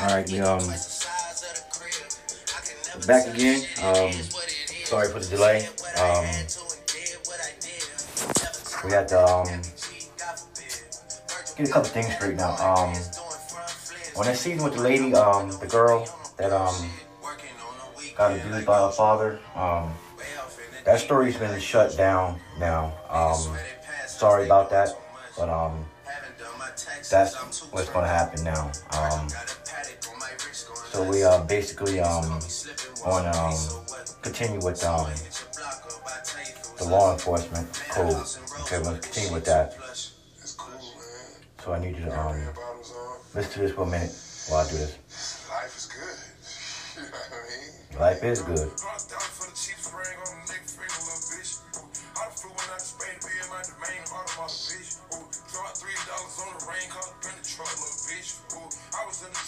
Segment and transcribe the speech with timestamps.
[0.00, 0.66] Alright, we um
[3.06, 3.60] back again.
[3.82, 4.12] Um
[4.84, 5.68] sorry for the delay.
[5.98, 6.26] Um
[8.82, 9.46] we had to um
[11.56, 12.56] get a couple things straight now.
[12.56, 12.94] Um
[14.14, 16.08] when I seen with the lady, um the girl
[16.38, 16.90] that um
[18.16, 19.92] got abused by her father, um
[20.84, 22.94] that story's been shut down now.
[23.10, 23.58] Um
[24.06, 24.98] sorry about that.
[25.36, 25.84] But um
[27.10, 27.34] that's
[27.72, 28.70] what's gonna happen now.
[28.92, 29.28] Um,
[31.00, 32.38] so we are basically um
[33.06, 33.56] on um
[34.20, 35.08] continue with um
[36.76, 38.26] the law enforcement code.
[38.60, 39.76] Okay, we're gonna continue with that.
[41.64, 42.36] So I need you to um
[43.34, 44.12] listen to this for a minute
[44.48, 45.48] while I do this.
[45.48, 46.18] Life is good.
[46.96, 48.00] You know what I mean?
[48.00, 48.70] Life is good.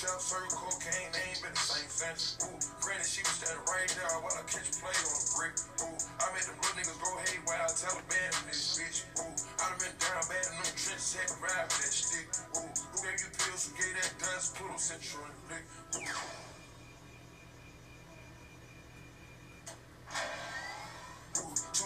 [0.02, 2.34] Trap, circle cocaine, they ain't been the same since.
[2.42, 5.54] Ooh, granted, she was standing right there while I catch play on a brick.
[5.78, 9.06] Ooh, I made them little niggas go haywire, Taliban in this bitch.
[9.22, 9.30] Ooh,
[9.62, 12.26] I done been down bad in them trenches, had to ride with that stick.
[12.34, 15.70] Ooh, who gave you pills, who gave that dust, put them central in the lick.
[16.02, 16.42] Ooh.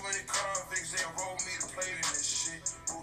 [0.07, 2.75] Too many convicts, they enrolled me to play in this shit.
[2.93, 3.03] Ooh,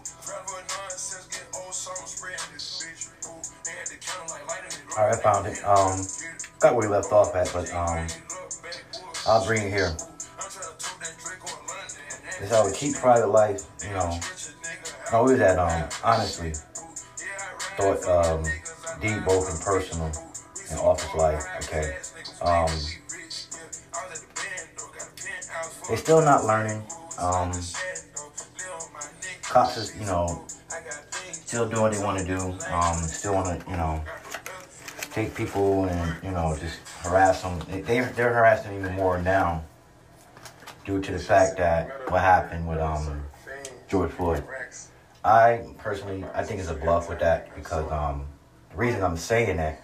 [0.70, 2.22] nonsense, getting old songs
[2.54, 3.28] this bitch.
[3.28, 3.90] Ooh, they had
[4.22, 4.98] 'em like lighting it.
[4.98, 5.62] Alright, I found it.
[5.66, 6.00] Um
[6.60, 8.08] got where we left off at, but um
[9.28, 9.98] I'll bring it here.
[12.42, 14.20] Is how we keep private life, you know.
[15.12, 16.54] No, we was at um honestly
[17.76, 18.44] thought um
[19.02, 20.10] deep both in personal
[20.72, 21.98] and office life, okay.
[22.42, 22.70] Um
[25.90, 26.84] they still not learning.
[27.18, 27.52] Um
[29.44, 30.42] cops is, you know,
[31.46, 32.40] still doing what they want to do.
[32.74, 34.04] Um, still want to, you know,
[35.12, 37.60] take people and you know just harass them.
[37.70, 39.64] They- they're harassing even more now
[40.86, 43.24] due to the fact that what happened with um
[43.88, 44.44] George Floyd.
[45.24, 48.26] I personally I think it's a bluff with that because um
[48.72, 49.80] the reason I'm saying that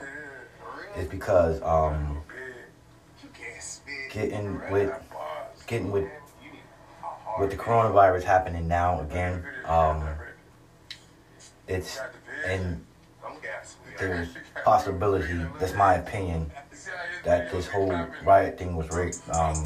[0.98, 2.24] is because um
[4.10, 4.92] getting with
[5.70, 6.10] getting with
[7.40, 10.04] with the coronavirus happening now again um
[11.68, 12.00] it's
[12.48, 12.84] and
[14.00, 14.30] there's
[14.66, 16.52] possibility that's my opinion
[17.24, 19.64] that this whole riot thing was rigged um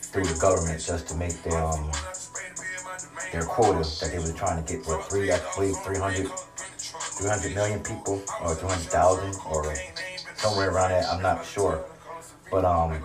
[0.00, 1.92] through the government just to make their um
[3.30, 7.80] their quota that they were trying to get what three I believe 300 300 million
[7.80, 9.74] people or 200,000 or
[10.36, 11.84] somewhere around that I'm not sure.
[12.50, 13.04] But um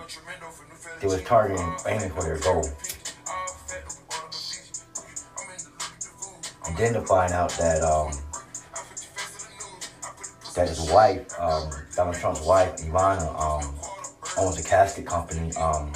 [1.00, 2.68] they was targeting aiming for their goal.
[6.66, 8.12] And then to find out that um
[10.54, 13.74] that his wife um Donald Trump's wife Ivana um
[14.38, 15.92] owns a casket company um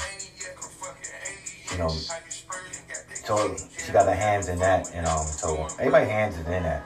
[1.71, 1.89] you know
[3.25, 6.85] so she got her hands in that and um so everybody hands is in that.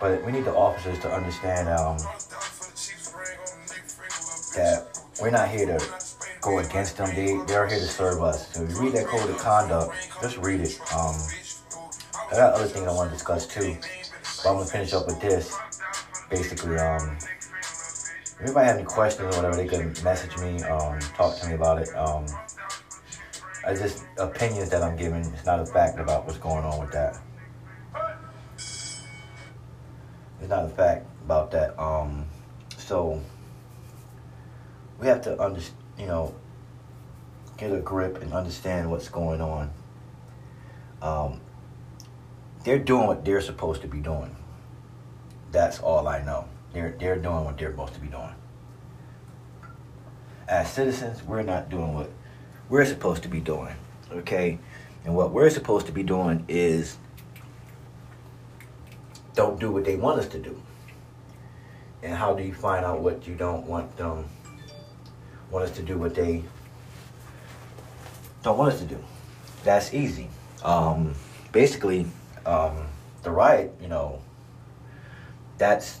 [0.00, 1.98] But we need the officers to understand um
[4.54, 6.05] that we're not here to
[6.46, 9.28] go against them they they're here to serve us so if you read that code
[9.28, 9.92] of conduct
[10.22, 11.14] just read it um
[12.28, 13.76] I got other things I want to discuss too,
[14.42, 15.56] but I'm gonna finish up with this.
[16.28, 21.38] Basically, um, if anybody have any questions or whatever, they can message me, um, talk
[21.38, 21.94] to me about it.
[21.94, 22.26] Um,
[23.64, 25.20] I just opinions that I'm giving.
[25.20, 27.16] It's not a fact about what's going on with that.
[30.40, 31.78] It's not a fact about that.
[31.80, 32.26] Um,
[32.76, 33.22] so
[34.98, 35.60] we have to under,
[35.98, 36.34] you know,
[37.56, 39.70] get a grip and understand what's going on.
[41.02, 41.40] Um,
[42.64, 44.34] they're doing what they're supposed to be doing.
[45.52, 46.48] That's all I know.
[46.72, 48.34] They're they're doing what they're supposed to be doing.
[50.48, 52.10] As citizens, we're not doing what
[52.68, 53.74] we're supposed to be doing.
[54.12, 54.58] Okay?
[55.04, 56.98] And what we're supposed to be doing is
[59.34, 60.60] don't do what they want us to do.
[62.02, 64.24] And how do you find out what you don't want them
[65.50, 66.42] want us to do what they
[68.42, 69.02] don't want us to do?
[69.64, 70.28] That's easy.
[70.62, 71.14] Um,
[71.50, 72.06] basically,
[72.44, 72.86] um,
[73.24, 74.20] the riot, you know,
[75.58, 76.00] that's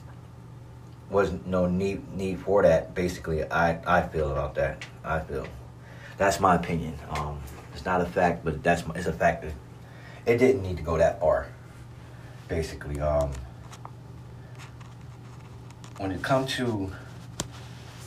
[1.10, 2.94] was no need need for that.
[2.94, 4.84] Basically, I I feel about that.
[5.04, 5.46] I feel
[6.18, 6.96] that's my opinion.
[7.10, 7.40] Um,
[7.74, 9.52] it's not a fact, but that's my, it's a fact that
[10.24, 11.48] it didn't need to go that far.
[12.48, 13.32] Basically, um,
[15.98, 16.92] when it comes to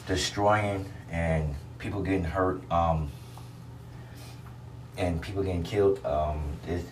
[0.08, 3.12] destroying and people getting hurt, um,
[4.98, 6.86] and people getting killed, um, it,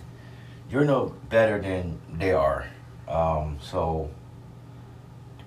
[0.69, 2.67] you're no better than they are.
[3.07, 4.09] Um, so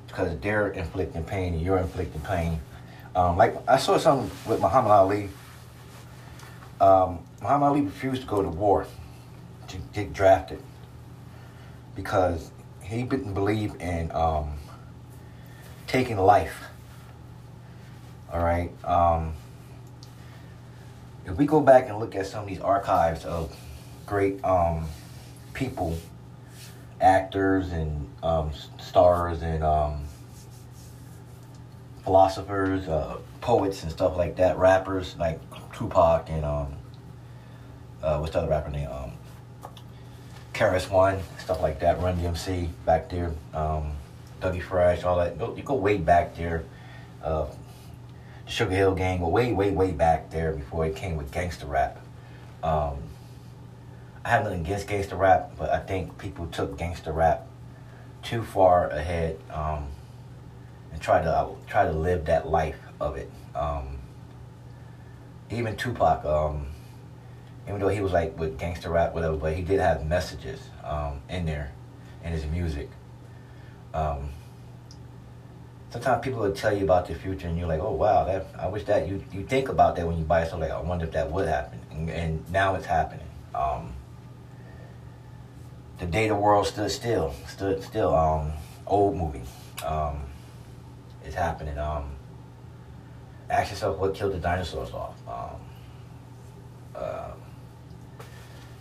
[0.07, 2.61] because they're inflicting pain and you're inflicting pain.
[3.15, 5.29] Um, like I saw something with Muhammad Ali.
[6.81, 8.87] Um, Muhammad Ali refused to go to war
[9.69, 10.61] to get drafted
[11.95, 12.51] because
[12.83, 14.59] he didn't believe in um,
[15.87, 16.65] taking life.
[18.33, 18.71] All right.
[18.85, 19.33] Um,
[21.27, 23.55] if we go back and look at some of these archives of
[24.07, 24.87] great um,
[25.53, 25.97] people,
[27.01, 30.05] actors and um, stars and um,
[32.05, 35.41] philosophers, uh, poets and stuff like that, rappers like
[35.73, 36.75] Tupac and um,
[38.03, 38.89] uh, what's the other rapper name?
[38.91, 39.13] Um,
[40.55, 43.93] KRS One, stuff like that, Run DMC back there, um,
[44.41, 45.37] Dougie Fresh, all that.
[45.57, 46.65] You go way back there.
[47.23, 47.47] Uh,
[48.51, 52.01] Sugar Hill Gang, way, way, way back there before it came with gangster rap.
[52.65, 52.97] Um,
[54.25, 57.47] I have nothing against gangster rap, but I think people took gangster rap
[58.25, 59.87] too far ahead um,
[60.93, 63.31] and try to uh, try to live that life of it.
[63.55, 63.99] Um,
[65.51, 66.67] even Tupac, um,
[67.69, 71.21] even though he was like with gangster rap, whatever, but he did have messages um,
[71.29, 71.71] in there
[72.25, 72.91] in his music.
[75.91, 78.69] Sometimes people will tell you about the future, and you're like, "Oh wow, that I
[78.69, 80.69] wish that you you think about that when you buy something.
[80.69, 83.27] Like, I wonder if that would happen, and, and now it's happening.
[83.55, 83.93] Um,
[85.99, 88.15] the day the world stood still, stood still.
[88.15, 88.53] Um,
[88.87, 89.43] old movie.
[89.85, 90.21] Um,
[91.25, 91.79] is happening.
[91.79, 92.11] Um,
[93.49, 95.15] ask yourself what killed the dinosaurs off.
[95.29, 95.61] Um,
[96.95, 97.33] uh,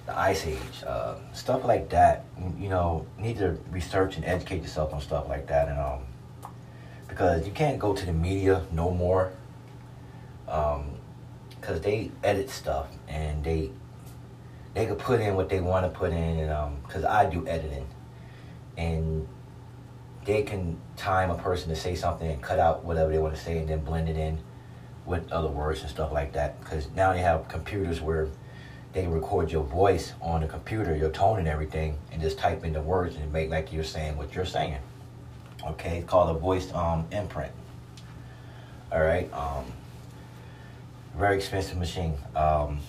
[0.06, 2.26] the Ice Age, uh, stuff like that.
[2.58, 6.02] You know, need to research and educate yourself on stuff like that, and um,
[7.10, 9.34] because you can't go to the media no more,
[10.46, 10.78] because
[11.76, 13.72] um, they edit stuff and they
[14.74, 17.46] they could put in what they want to put in, and because um, I do
[17.48, 17.88] editing,
[18.78, 19.28] and
[20.26, 23.42] they can time a person to say something and cut out whatever they want to
[23.42, 24.38] say and then blend it in
[25.06, 26.60] with other words and stuff like that.
[26.60, 28.30] Because now they have computers where
[28.94, 32.74] they record your voice on the computer, your tone and everything, and just type in
[32.74, 34.78] the words and make like you're saying what you're saying.
[35.68, 37.52] Okay, it's called a voice um, imprint.
[38.92, 39.66] All right, um,
[41.16, 42.16] very expensive machine.
[42.36, 42.80] Um,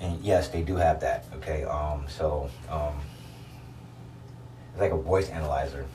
[0.00, 1.24] and yes, they do have that.
[1.36, 2.94] Okay, um, so um,
[4.72, 5.86] it's like a voice analyzer,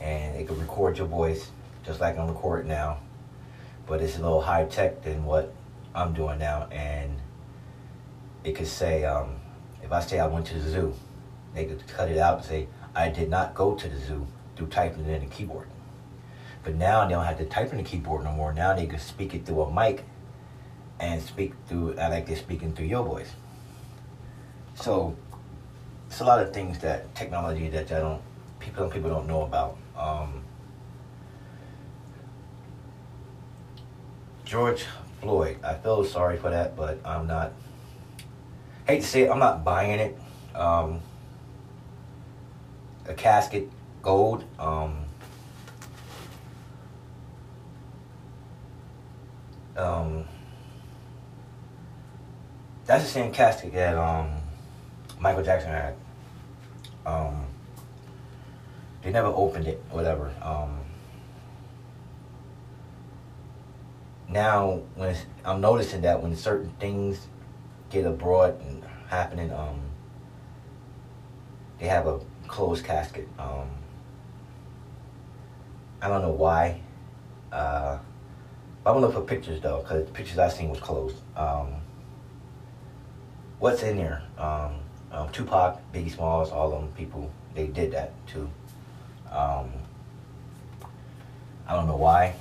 [0.00, 1.50] and it can record your voice
[1.84, 2.98] just like I'm recording now,
[3.86, 5.52] but it's a little high tech than what
[5.94, 7.16] I'm doing now, and
[8.44, 9.36] it could say um,
[9.82, 10.94] if I say I went to the zoo,
[11.54, 14.26] they could cut it out and say I did not go to the zoo
[14.56, 15.68] through typing in the keyboard.
[16.64, 18.54] But now they don't have to type in the keyboard no more.
[18.54, 20.02] Now they can speak it through a mic
[20.98, 23.30] and speak through, I like they're speaking through your voice.
[24.74, 25.14] So
[26.08, 28.22] it's a lot of things that technology that I don't,
[28.60, 29.76] people, people don't know about.
[29.94, 30.42] Um,
[34.46, 34.86] George
[35.20, 37.52] Floyd, I feel sorry for that, but I'm not,
[38.86, 40.18] hate to say it, I'm not buying it.
[40.54, 41.02] Um,
[43.08, 43.70] a casket,
[44.02, 44.44] gold.
[44.58, 45.04] Um,
[49.76, 50.24] um,
[52.84, 54.30] that's the same casket that um,
[55.18, 55.94] Michael Jackson had.
[57.04, 57.46] Um,
[59.02, 60.32] they never opened it, whatever.
[60.42, 60.80] Um,
[64.28, 67.28] now, when I'm noticing that when certain things
[67.90, 69.80] get abroad and happening, um,
[71.78, 73.28] they have a closed casket.
[73.38, 73.68] Um,
[76.00, 76.80] I don't know why.
[77.52, 77.98] Uh,
[78.84, 81.16] I'm gonna look for pictures though, because the pictures I seen was closed.
[81.36, 81.74] Um,
[83.58, 84.22] what's in there?
[84.38, 84.76] Um,
[85.10, 88.50] um, Tupac, Biggie Smalls, all them people, they did that too.
[89.30, 89.70] Um,
[91.66, 92.34] I don't know why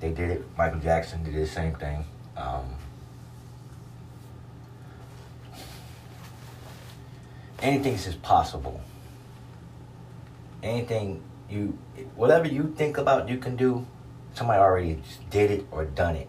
[0.00, 0.44] they did it.
[0.56, 2.04] Michael Jackson did the same thing.
[2.36, 2.64] Um,
[7.60, 8.80] anything is possible.
[10.66, 11.78] Anything you,
[12.16, 13.86] whatever you think about you can do,
[14.34, 16.28] somebody already did it or done it.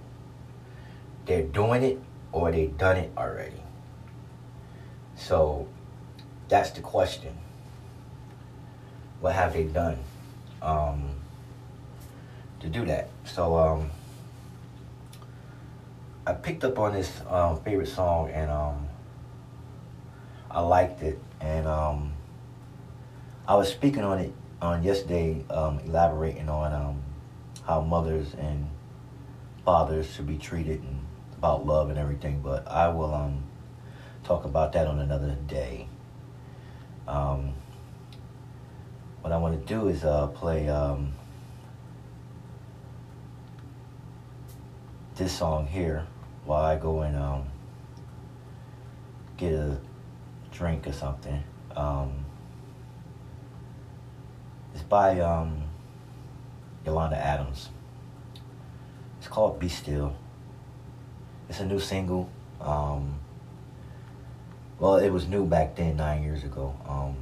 [1.25, 1.99] They're doing it
[2.31, 3.63] or they done it already.
[5.15, 5.67] So
[6.49, 7.35] that's the question.
[9.21, 9.97] What have they done
[10.61, 11.15] um,
[12.59, 13.09] to do that?
[13.25, 13.89] So um,
[16.27, 18.87] I picked up on this um, favorite song and um,
[20.51, 22.13] I liked it and um,
[23.47, 27.01] I was speaking on it on yesterday, um, elaborating on um,
[27.65, 28.67] how mothers and
[29.63, 30.99] fathers should be treated and
[31.37, 32.41] about love and everything.
[32.41, 33.43] But I will um,
[34.25, 35.87] talk about that on another day.
[37.07, 37.53] Um,
[39.21, 41.13] what I want to do is uh, play um,
[45.15, 46.05] this song here
[46.43, 47.45] while I go and um,
[49.37, 49.79] get a
[50.51, 51.41] drink or something.
[51.77, 52.26] Um,
[54.77, 55.63] it's by um,
[56.85, 57.69] Yolanda Adams.
[59.17, 60.15] It's called Be Still.
[61.49, 62.29] It's a new single.
[62.61, 63.17] Um,
[64.77, 66.75] well, it was new back then, nine years ago.
[66.87, 67.15] Um,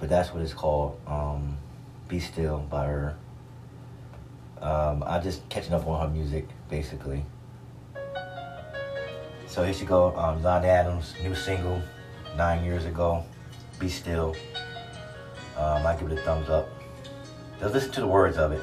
[0.00, 0.98] but that's what it's called.
[1.06, 1.58] Um,
[2.08, 3.16] Be Still by her.
[4.60, 7.24] Um, I'm just catching up on her music, basically.
[9.46, 11.80] So here she go, um, Adams, new single,
[12.36, 13.24] nine years ago,
[13.78, 14.34] Be Still.
[15.56, 16.68] Um, I give it a thumbs up.
[17.60, 18.62] Just listen to the words of it.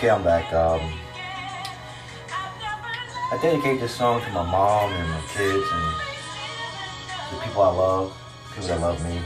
[0.00, 0.50] Okay, I'm back.
[0.54, 0.80] Um,
[2.32, 5.94] I dedicate this song to my mom and my kids and
[7.30, 8.16] the people I love,
[8.48, 9.20] people that love me.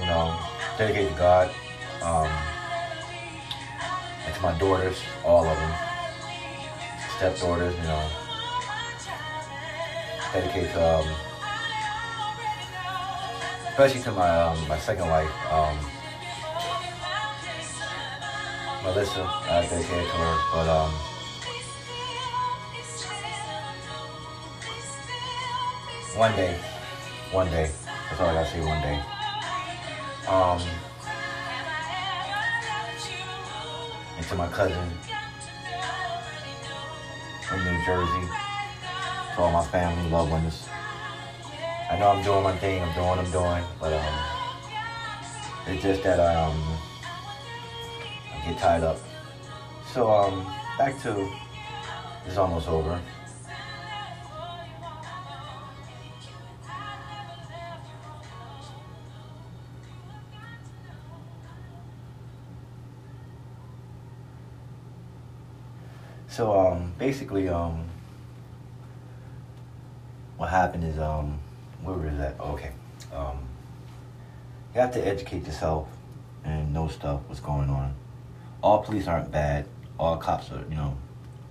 [0.00, 0.38] You know,
[0.78, 1.54] dedicate to God.
[2.00, 2.32] Um,
[4.24, 5.74] and to my daughters, all of them.
[7.18, 8.08] Stepdaughters, you know.
[10.32, 11.08] Dedicate to, um,
[13.68, 15.76] especially to my um, my second wife, um,
[18.82, 19.22] Melissa.
[19.22, 20.92] I dedicate to her, but um.
[26.16, 26.60] One day,
[27.30, 27.70] one day.
[27.86, 28.60] That's all I gotta say.
[28.60, 29.00] One day.
[30.28, 30.60] Um,
[34.16, 34.90] and to my cousin
[37.48, 38.28] from New Jersey,
[39.34, 40.68] to all my family, loved ones.
[41.90, 42.82] I know I'm doing my thing.
[42.82, 44.14] I'm doing what I'm doing, but um,
[45.68, 46.81] it's just that I, um,
[48.44, 48.98] get tied up.
[49.92, 50.46] So um,
[50.78, 51.28] back to
[52.26, 53.00] it's almost over.
[66.28, 67.84] So um, basically, um,
[70.38, 71.38] what happened is um,
[71.82, 72.40] where was that?
[72.40, 72.70] Okay,
[73.14, 73.38] um,
[74.74, 75.88] you have to educate yourself
[76.42, 77.94] and know stuff what's going on.
[78.62, 79.66] All police aren't bad.
[79.98, 80.96] All cops are, you know,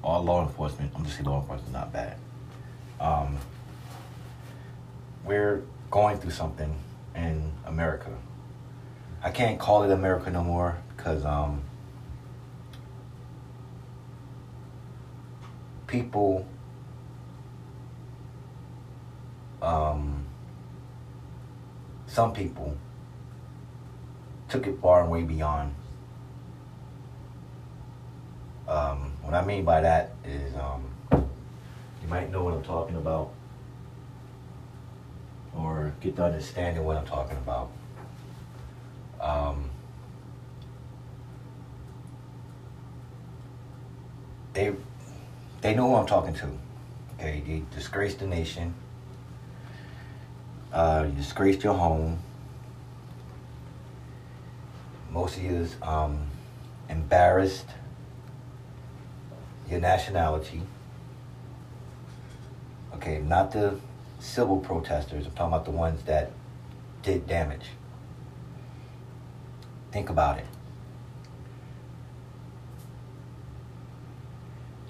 [0.03, 0.91] all law enforcement.
[0.96, 2.18] I'm just saying law enforcement not bad.
[3.00, 3.38] Um,
[5.25, 6.74] we're going through something
[7.15, 8.12] in America.
[9.24, 11.62] I can't call it America no more because um,
[15.88, 16.48] people
[19.62, 20.25] um,
[22.08, 22.75] some people
[24.50, 25.75] took it far and way beyond.
[28.72, 33.34] Um, what I mean by that is, um, you might know what I'm talking about,
[35.54, 37.70] or get the understanding what I'm talking about.
[39.20, 39.70] Um,
[44.54, 44.74] they
[45.60, 46.48] they know who I'm talking to.
[47.20, 48.74] Okay, they disgraced the nation.
[50.72, 52.20] Uh, you disgraced your home.
[55.12, 56.25] Most of you is um,
[56.88, 57.66] embarrassed
[59.72, 60.62] your nationality.
[62.96, 63.80] Okay, not the
[64.20, 65.25] civil protesters.
[65.25, 66.32] I'm talking about the ones that
[67.01, 67.66] did damage.
[69.92, 70.46] Think about it.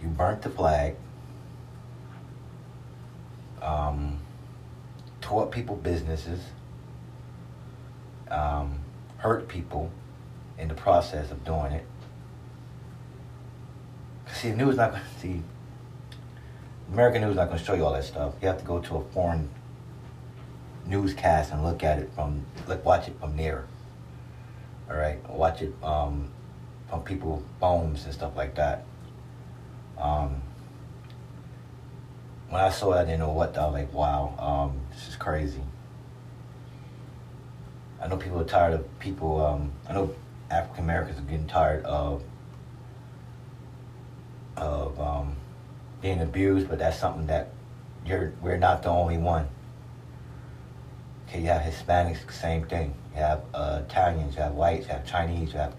[0.02, 0.96] You burnt the flag.
[3.62, 4.20] Um,
[5.22, 6.42] tore up people businesses.
[8.30, 8.80] Um,
[9.18, 9.92] hurt people
[10.58, 11.86] in the process of doing it.
[14.34, 15.42] See, the news not see.
[16.92, 18.34] American news not going to show you all that stuff.
[18.42, 19.50] You have to go to a foreign
[20.86, 23.66] newscast and look at it from, look, watch it from there.
[24.90, 26.30] All right, watch it um,
[26.90, 28.84] from people phones and stuff like that.
[29.98, 30.42] Um,
[32.50, 33.58] when I saw it, I didn't know what.
[33.58, 35.62] I was like, wow, um, this is crazy.
[38.02, 39.46] I know people are tired of people.
[39.46, 40.14] Um, I know
[40.50, 42.22] African Americans are getting tired of
[44.58, 45.36] of um,
[46.02, 47.52] being abused, but that's something that
[48.06, 49.48] you're we're not the only one.
[51.28, 52.94] Okay, you have Hispanics, same thing.
[53.14, 55.76] You have uh, Italians, you have whites, you have Chinese, you have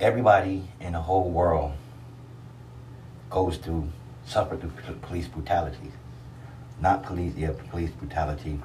[0.00, 1.72] everybody in the whole world
[3.30, 3.88] goes through
[4.24, 4.70] suffer through
[5.02, 5.90] police brutality,
[6.80, 8.60] not police yeah police brutality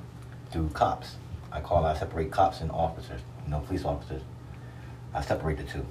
[0.52, 1.16] through cops.
[1.52, 3.22] I call I separate cops and officers.
[3.46, 4.22] You know, police officers.
[5.14, 5.86] I separate the two.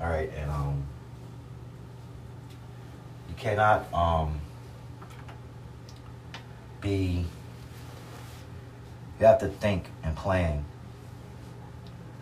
[0.00, 0.84] All right, and um,
[3.42, 4.40] cannot um
[6.80, 7.26] be.
[9.18, 10.64] You have to think and plan.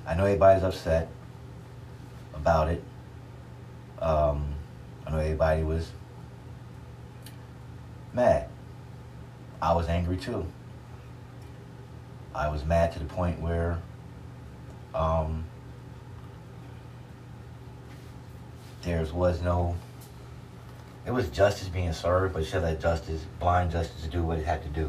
[0.06, 1.08] I know everybody's upset
[2.34, 2.82] about it.
[4.00, 4.54] Um,
[5.06, 5.90] I know everybody was
[8.12, 8.48] mad.
[9.62, 10.46] I was angry too.
[12.34, 13.78] I was mad to the point where
[14.94, 15.44] um,
[18.82, 19.76] there was no,
[21.10, 24.62] it was justice being served, but should let justice, blind justice, do what it had
[24.62, 24.88] to do.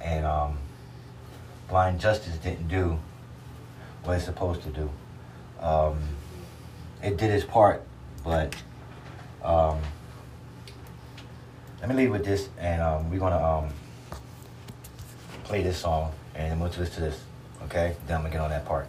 [0.00, 0.56] And um,
[1.68, 2.98] blind justice didn't do
[4.04, 4.90] what it's supposed to do.
[5.60, 5.98] Um,
[7.02, 7.82] it did its part,
[8.24, 8.56] but
[9.44, 9.78] um,
[11.80, 13.68] let me leave with this, and um, we're gonna um,
[15.44, 17.22] play this song, and we'll listen to this,
[17.64, 17.96] okay?
[18.06, 18.88] Then I'm gonna get on that part.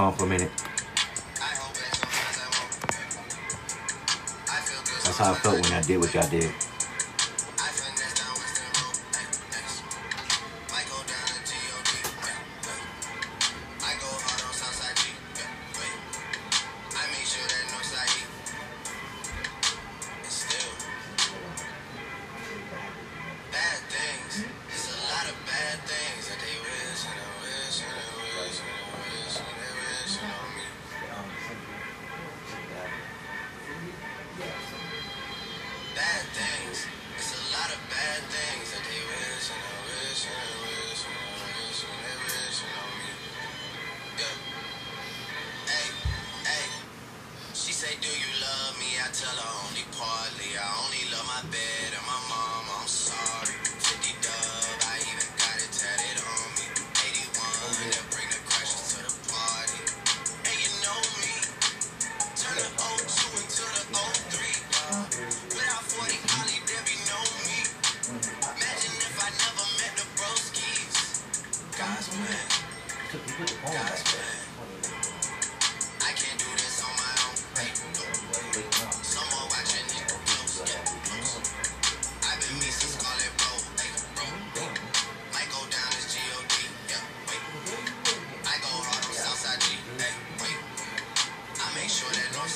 [0.00, 0.50] Song for a minute.
[5.04, 6.50] That's how I felt when I did what y'all did.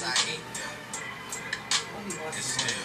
[0.04, 0.40] That Northside eat.
[2.36, 2.83] It's still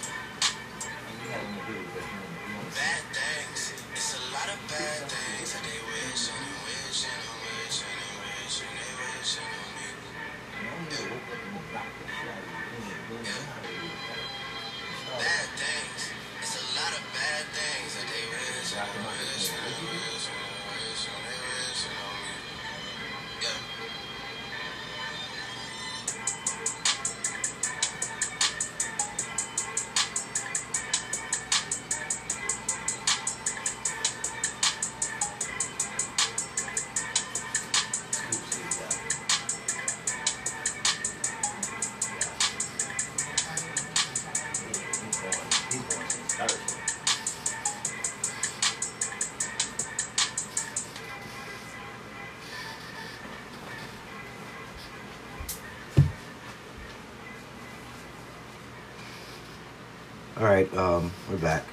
[60.60, 61.64] Right, um, we're back.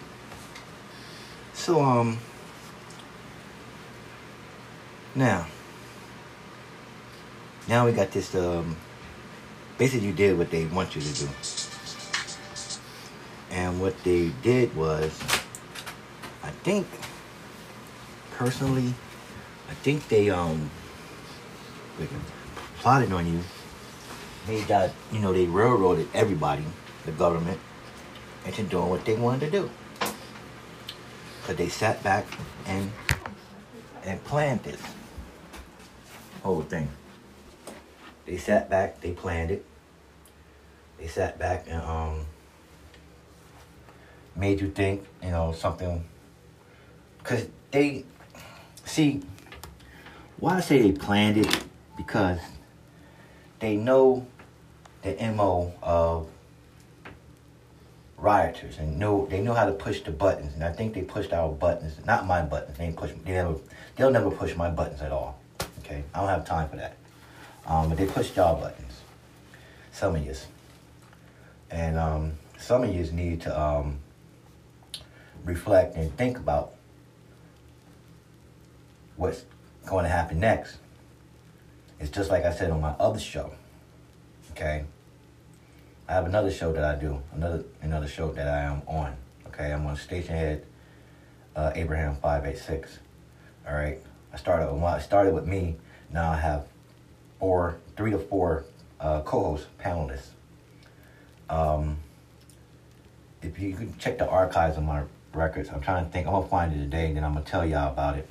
[1.54, 2.18] So, um,
[5.12, 5.48] now,
[7.66, 8.32] now we got this.
[8.36, 8.76] Um,
[9.76, 11.28] basically, you did what they want you to do,
[13.50, 15.10] and what they did was,
[16.44, 16.86] I think,
[18.36, 18.94] personally,
[19.68, 20.70] I think they um,
[21.98, 22.06] they
[22.78, 23.40] plotted on you.
[24.46, 26.62] Made that you know they railroaded everybody,
[27.04, 27.58] the government
[28.46, 29.70] into doing what they wanted to do.
[31.40, 32.26] Because they sat back
[32.66, 32.90] and
[34.04, 34.80] and planned this
[36.42, 36.88] whole thing.
[38.24, 39.64] They sat back, they planned it.
[40.98, 42.26] They sat back and um
[44.36, 46.04] made you think, you know, something.
[47.18, 48.04] Because they,
[48.84, 49.22] see,
[50.38, 51.64] why I say they planned it,
[51.96, 52.38] because
[53.58, 54.26] they know
[55.02, 56.28] the MO of
[58.26, 58.78] rioters.
[58.78, 60.52] And know they know how to push the buttons.
[60.54, 62.76] And I think they pushed our buttons not my buttons.
[62.76, 63.54] They push they never
[63.94, 65.38] they'll never push my buttons at all.
[65.80, 66.02] Okay?
[66.12, 66.96] I don't have time for that.
[67.66, 69.00] Um, but they pushed y'all buttons.
[69.92, 70.46] Some of yous.
[71.70, 73.98] And um, some of yous need to um,
[75.44, 76.72] reflect and think about
[79.16, 79.44] what's
[79.86, 80.78] going to happen next.
[82.00, 83.52] It's just like I said on my other show.
[84.50, 84.84] Okay
[86.08, 89.16] I have another show that I do, another another show that I am on.
[89.48, 90.62] Okay, I'm on Stationhead,
[91.56, 92.98] uh, Abraham five eight six.
[93.66, 93.98] All right,
[94.32, 95.76] I started well, I started with me.
[96.12, 96.68] Now I have
[97.40, 98.64] four, three to four
[99.00, 100.28] uh, co-hosts, panelists.
[101.50, 101.96] Um,
[103.42, 105.02] if you can check the archives of my
[105.34, 106.28] records, I'm trying to think.
[106.28, 108.28] I'm gonna find it today, and then I'm gonna tell y'all about it.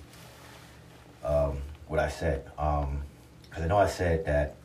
[1.25, 1.57] Um,
[1.87, 4.55] what I said, because I know I said that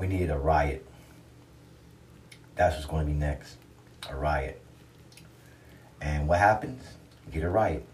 [0.00, 0.84] we needed a riot.
[2.56, 3.58] That's what's going to be next
[4.08, 4.60] a riot.
[6.00, 6.82] And what happens?
[7.26, 7.84] You get a riot.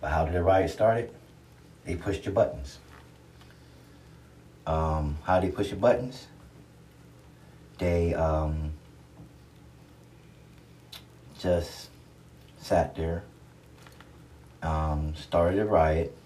[0.00, 0.98] But how did the riot start?
[0.98, 1.14] It?
[1.84, 2.78] They pushed your buttons.
[4.64, 6.28] Um, how did they push your buttons?
[7.78, 8.72] They um,
[11.40, 11.88] just
[12.58, 13.24] sat there,
[14.62, 16.16] um, started a riot,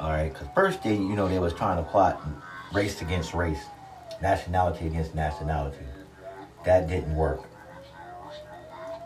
[0.00, 2.22] all right, because first they, you know, they was trying to plot
[2.72, 3.64] race against race,
[4.22, 5.84] nationality against nationality.
[6.64, 7.42] That didn't work.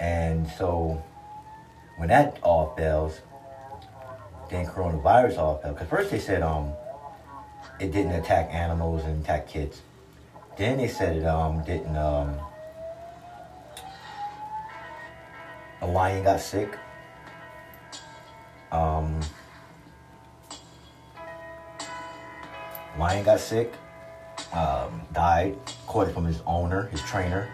[0.01, 1.03] And so
[1.97, 3.21] when that all fails,
[4.51, 5.73] then coronavirus all fell.
[5.73, 6.73] Because first they said um
[7.81, 9.81] it didn't attack animals and attack kids.
[10.59, 12.37] Then they said it um didn't um
[15.81, 16.77] a lion got sick.
[18.73, 19.21] Um
[22.99, 23.73] Lion got sick,
[24.53, 25.57] um, died,
[26.09, 27.49] it from his owner, his trainer.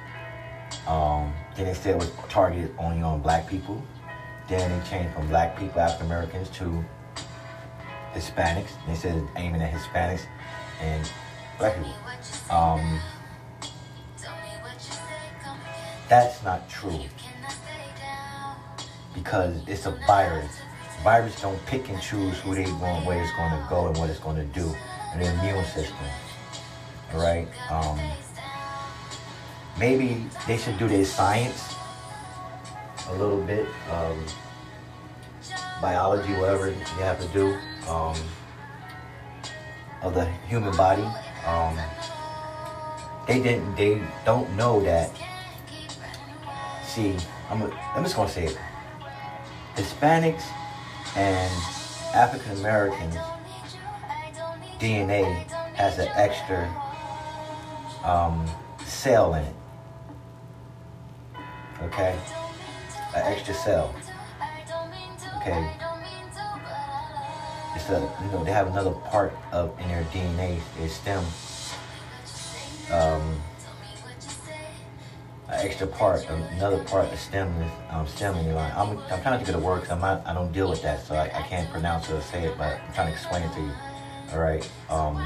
[0.87, 3.83] Um, then they said it was targeted only on black people.
[4.49, 6.85] Then they changed from black people, African Americans, to
[8.15, 8.71] Hispanics.
[8.87, 10.27] They said it's aiming at Hispanics
[10.81, 11.11] and
[11.59, 11.95] black people.
[12.51, 13.01] Um,
[16.09, 17.01] that's not true
[19.15, 20.53] because it's a virus.
[21.03, 24.11] Virus don't pick and choose who they want, where it's going to go, and what
[24.11, 24.75] it's going to do
[25.13, 25.97] and the immune system.
[27.15, 27.49] All right.
[27.71, 27.99] Um,
[29.79, 31.75] maybe they should do their science
[33.09, 34.25] a little bit, um,
[35.81, 37.57] biology, whatever you have to do
[37.89, 38.17] um,
[40.03, 41.07] of the human body.
[41.47, 41.79] Um,
[43.27, 43.77] they didn't.
[43.77, 45.11] They don't know that.
[46.85, 47.17] See,
[47.51, 47.63] I'm.
[47.63, 48.59] I'm just gonna say it.
[49.77, 50.45] Hispanics
[51.17, 51.53] and
[52.15, 53.17] African Americans
[54.79, 55.45] DNA
[55.75, 56.69] has an extra
[58.05, 58.47] um,
[58.85, 59.55] cell in it.
[61.83, 62.19] Okay?
[63.15, 63.95] An extra cell.
[65.39, 65.71] Okay?
[67.75, 71.25] It's a, you know, they have another part of in their DNA, their stem.
[72.93, 73.41] Um,
[75.49, 77.53] an extra part, another part, of stem,
[77.91, 78.73] um, stem line.
[78.77, 81.15] I'm, I'm trying to of the word I'm not, I don't deal with that, so
[81.15, 83.61] I, I can't pronounce it or say it, but I'm trying to explain it to
[83.61, 83.73] you.
[84.33, 84.71] All right.
[84.91, 85.17] Um,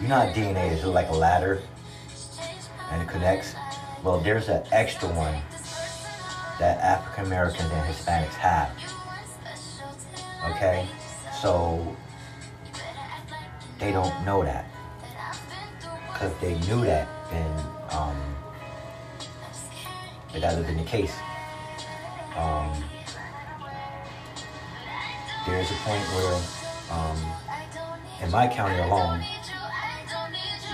[0.00, 1.62] you know how DNA is like a ladder
[2.90, 3.54] and it connects?
[4.02, 5.40] Well, there's an extra one
[6.58, 8.70] that African Americans and Hispanics have.
[10.50, 10.86] Okay?
[11.40, 11.96] So
[13.78, 14.66] they don't know that.
[16.12, 18.16] Because they knew that, then um,
[20.32, 21.14] that would been the case.
[22.36, 22.72] Um,
[25.46, 26.40] there's a point where
[26.90, 27.18] um,
[28.22, 29.20] in my county alone,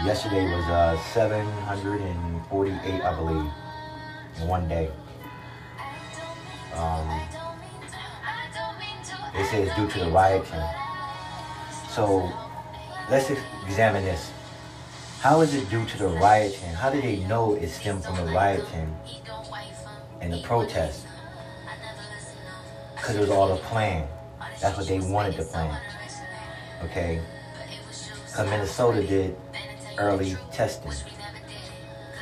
[0.04, 3.50] yesterday was uh, 748, I believe,
[4.40, 4.90] in one day.
[6.74, 7.20] Um,
[9.35, 10.62] they say it's due to the rioting.
[11.90, 12.31] So
[13.11, 13.31] let's
[13.66, 14.31] examine this.
[15.20, 16.74] How is it due to the rioting?
[16.74, 18.94] How do they know it stemmed from the rioting
[20.20, 21.07] and the protest?
[22.96, 24.07] Because it was all a plan.
[24.61, 25.81] That's what they wanted to plan
[26.85, 27.20] okay?
[28.26, 29.37] Because Minnesota did
[29.98, 30.92] early testing,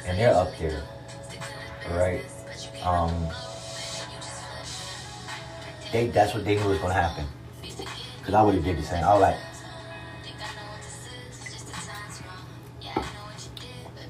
[0.06, 0.82] and they're up there,
[1.90, 2.24] right?
[2.84, 3.28] Um,
[5.92, 7.26] they that's what they knew was gonna happen.
[8.24, 9.04] Cause I would have did the same.
[9.04, 9.36] I was like,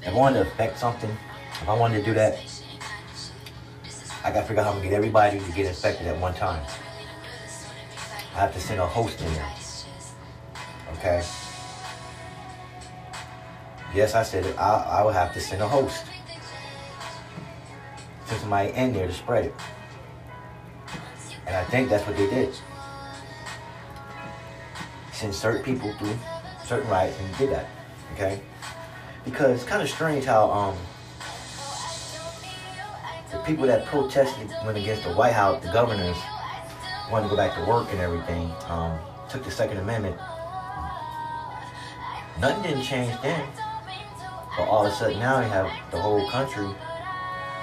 [0.07, 1.09] if I wanted to affect something,
[1.61, 2.39] if I wanted to do that,
[4.23, 6.65] I gotta figure out how to get everybody to get infected at one time.
[8.33, 9.51] I have to send a host in there.
[10.93, 11.21] Okay.
[13.93, 14.57] Yes, I said it.
[14.57, 16.05] I, I would have to send a host.
[18.27, 19.53] Send somebody in there to spread it.
[21.45, 22.55] And I think that's what they did.
[25.11, 26.17] Send certain people through
[26.65, 27.67] certain rights and did that.
[28.13, 28.39] Okay?
[29.27, 30.77] Because it's kind of strange how um
[33.31, 36.15] the people that protested went against the White House, the governors,
[37.11, 38.97] wanted to go back to work and everything, um,
[39.29, 40.17] took the Second Amendment
[42.39, 43.47] Nothing didn't change then.
[44.55, 46.67] But all of a sudden now you have the whole country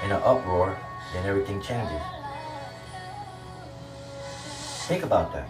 [0.05, 0.77] in an uproar,
[1.13, 2.03] then everything changes.
[4.87, 5.49] Think about that.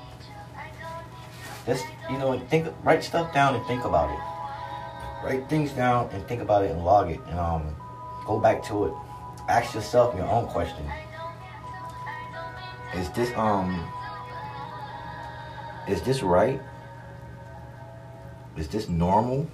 [1.67, 4.34] Just, you know, think, write stuff down and think about it.
[5.25, 7.75] Write things down and think about it and log it and um,
[8.27, 8.93] go back to it.
[9.49, 10.85] Ask yourself your own question.
[12.95, 13.91] Is this um
[15.89, 16.61] is this right?
[18.59, 19.47] Is this normal?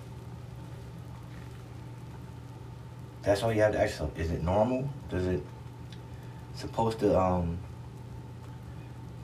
[3.22, 4.18] That's all you have to ask yourself.
[4.18, 4.90] Is it normal?
[5.08, 5.40] Does it
[6.56, 7.58] supposed to um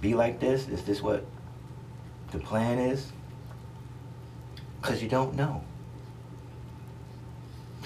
[0.00, 0.68] be like this?
[0.68, 1.26] Is this what
[2.30, 3.10] the plan is?
[4.80, 5.64] Because you don't know.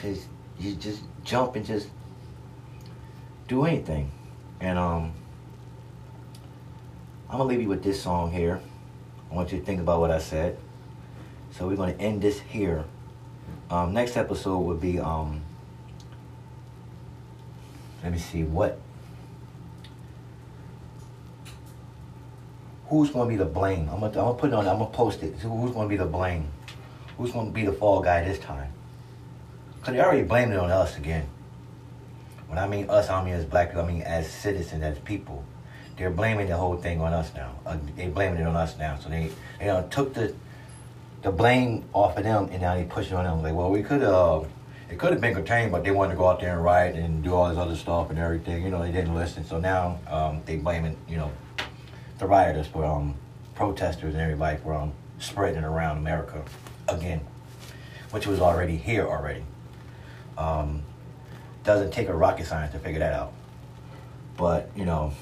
[0.01, 0.27] Because
[0.59, 1.89] you just jump and just
[3.49, 4.11] do anything.
[4.61, 5.13] And um
[7.29, 8.61] I'm gonna leave you with this song here.
[9.31, 10.59] I want you to think about what I said.
[11.53, 12.85] So we're to end this here.
[13.71, 15.41] Um, next episode would be, um,
[18.03, 18.81] let me see, what,
[22.89, 23.89] who's to be the blame?
[23.89, 25.41] I'm to, I'm to put it on, I'm to post it.
[25.41, 26.49] So who's to be the blame?
[27.17, 28.73] Who's to be the fall guy this time?
[29.81, 31.27] Because they already blamed it on us again.
[32.49, 35.45] When I mean us, I mean as black people, I mean as citizens, as people.
[35.97, 37.55] They're blaming the whole thing on us now.
[37.67, 38.99] Uh, they blaming it on us now.
[38.99, 40.35] So they, they uh, took the
[41.23, 43.43] the blame off of them, and now they push it on them.
[43.43, 44.45] Like, well, we could have, uh,
[44.91, 47.23] it could have been contained, but they wanted to go out there and riot and
[47.23, 48.65] do all this other stuff and everything.
[48.65, 49.45] You know, they didn't listen.
[49.45, 51.31] So now um, they blaming, you know,
[52.19, 53.15] the rioters for um,
[53.55, 56.43] protesters and everybody for um, spreading around America
[56.89, 57.21] again,
[58.11, 59.45] which was already here already.
[60.41, 60.83] Um,
[61.65, 63.33] doesn't take a rocket science to figure that out.
[64.37, 65.13] But you know,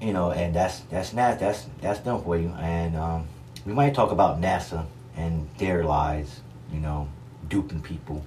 [0.00, 2.48] you know, and that's that's not that's that's done for you.
[2.58, 3.26] And um,
[3.66, 6.40] we might talk about NASA and their lies,
[6.72, 7.08] you know,
[7.48, 8.24] duping people,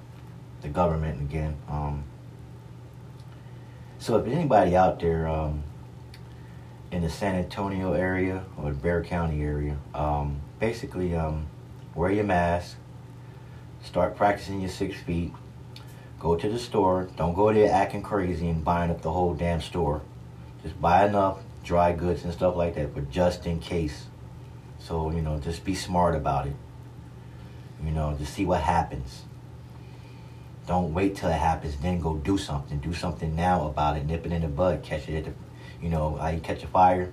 [0.61, 1.55] the government again.
[1.67, 2.03] Um,
[3.99, 5.63] so if anybody out there um,
[6.91, 11.47] in the San Antonio area or the Bexar County area, um, basically um,
[11.95, 12.77] wear your mask,
[13.87, 15.31] start practicing your six feet,
[16.19, 17.07] go to the store.
[17.15, 20.01] Don't go there acting crazy and buying up the whole damn store.
[20.61, 24.05] Just buy enough dry goods and stuff like that, but just in case.
[24.79, 26.55] So, you know, just be smart about it.
[27.83, 29.23] You know, just see what happens.
[30.67, 32.79] Don't wait till it happens, then go do something.
[32.79, 34.05] Do something now about it.
[34.05, 34.83] Nip it in the bud.
[34.83, 35.33] Catch it at the,
[35.81, 37.11] you know, you catch a fire.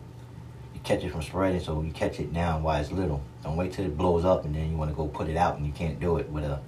[0.74, 3.22] You catch it from spreading, so you catch it now while it's little.
[3.44, 5.59] Don't wait till it blows up and then you want to go put it out
[5.59, 6.61] and you can't do it with a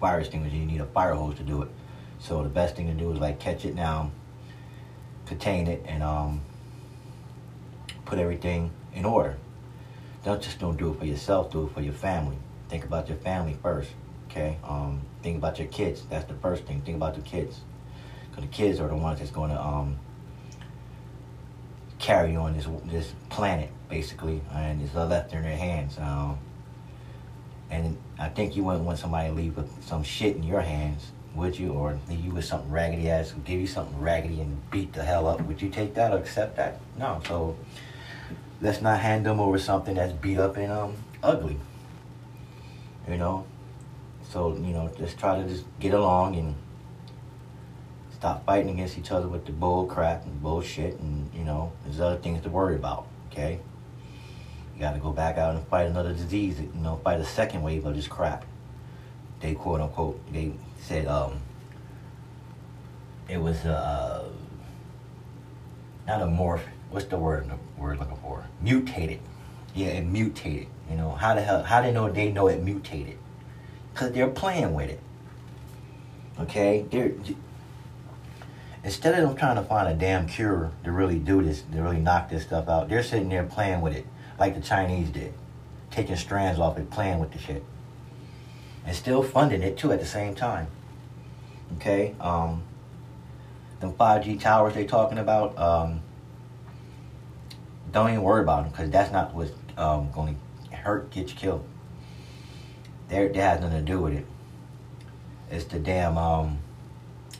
[0.00, 0.56] fire extinguisher.
[0.56, 1.68] You need a fire hose to do it.
[2.18, 4.10] So the best thing to do is like catch it now,
[5.26, 6.40] contain it, and um,
[8.04, 9.36] put everything in order.
[10.24, 11.52] Don't just don't do it for yourself.
[11.52, 12.36] Do it for your family.
[12.68, 13.90] Think about your family first.
[14.28, 14.58] Okay.
[14.64, 16.02] Um, think about your kids.
[16.10, 16.82] That's the first thing.
[16.82, 17.60] Think about the kids,
[18.28, 19.96] because the kids are the ones that's going to um,
[22.00, 25.98] carry on this this planet basically, and it's left in their hands.
[25.98, 26.38] Um,
[27.70, 31.12] and I think you wouldn't want somebody to leave with some shit in your hands,
[31.34, 31.72] would you?
[31.72, 35.26] Or leave you with something raggedy ass, give you something raggedy and beat the hell
[35.26, 35.40] up.
[35.42, 36.80] Would you take that or accept that?
[36.98, 37.20] No.
[37.26, 37.56] So
[38.60, 41.58] let's not hand them over something that's beat up and um ugly.
[43.08, 43.46] You know.
[44.30, 46.54] So you know, just try to just get along and
[48.18, 52.00] stop fighting against each other with the bull crap and bullshit and you know there's
[52.00, 53.60] other things to worry about okay
[54.78, 57.84] got to go back out and fight another disease you know fight a second wave
[57.84, 58.44] of this crap.
[59.40, 61.40] They quote unquote they said um
[63.28, 64.28] it was uh
[66.06, 68.44] not a morph what's the word the word looking for?
[68.60, 69.20] Mutated.
[69.74, 71.10] Yeah it mutated you know.
[71.10, 73.18] How the hell how they know they know it mutated?
[73.92, 75.00] Because they're playing with it.
[76.40, 76.86] Okay?
[76.90, 77.12] They're
[78.84, 81.98] instead of them trying to find a damn cure to really do this, to really
[81.98, 84.06] knock this stuff out, they're sitting there playing with it
[84.38, 85.32] like the Chinese did,
[85.90, 87.64] taking strands off it, playing with the shit,
[88.84, 90.68] and still funding it too at the same time.
[91.76, 92.62] Okay, um,
[93.80, 96.00] them 5G towers they're talking about, um,
[97.92, 100.38] don't even worry about them because that's not what's um, going
[100.70, 101.64] to hurt, get you killed.
[103.08, 104.26] There, that has nothing to do with it.
[105.50, 106.58] It's the damn, um,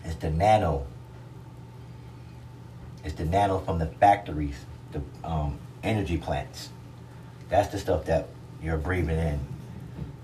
[0.04, 0.86] it's the nano
[3.04, 6.68] it's the nano from the factories, the um, energy plants.
[7.48, 8.28] That's the stuff that
[8.62, 9.40] you're breathing in.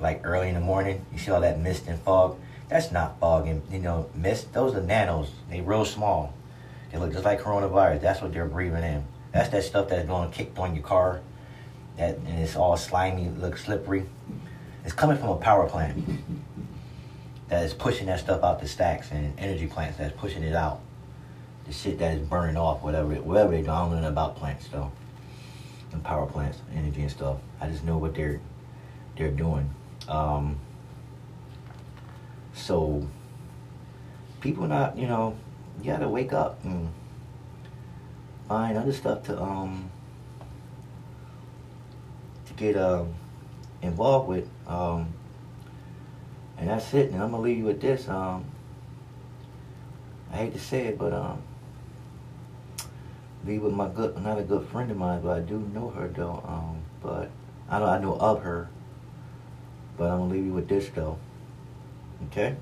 [0.00, 2.38] Like early in the morning, you see all that mist and fog.
[2.68, 4.52] That's not fog and you know mist.
[4.52, 5.30] Those are nanos.
[5.48, 6.34] They real small.
[6.90, 8.00] They look just like coronavirus.
[8.00, 9.04] That's what they're breathing in.
[9.32, 11.20] That's that stuff that's going kicked on your car.
[11.96, 14.06] That and it's all slimy, looks slippery.
[14.84, 16.04] It's coming from a power plant
[17.48, 20.80] that is pushing that stuff out the stacks and energy plants that's pushing it out
[21.66, 23.70] the shit that is burning off, whatever, it, whatever they do.
[23.70, 24.92] I don't about plants though,
[25.94, 27.38] and power plants, energy and stuff.
[27.60, 28.40] I just know what they're
[29.16, 29.70] they're doing.
[30.08, 30.58] Um,
[32.52, 33.06] so
[34.40, 35.36] people not, you know,
[35.80, 36.90] you gotta wake up and
[38.48, 39.90] find other stuff to um
[42.46, 43.14] to get um
[43.80, 44.48] involved with.
[44.66, 45.14] Um,
[46.58, 47.10] and that's it.
[47.10, 48.08] And I'm gonna leave you with this.
[48.08, 48.44] Um,
[50.32, 51.40] I hate to say it, but um,
[53.44, 56.08] be with my good, not a good friend of mine, but I do know her
[56.08, 56.42] though.
[56.46, 57.30] Um, but
[57.68, 58.68] I know I know of her.
[59.96, 61.18] But I'm gonna leave you with this though.
[62.26, 62.56] Okay.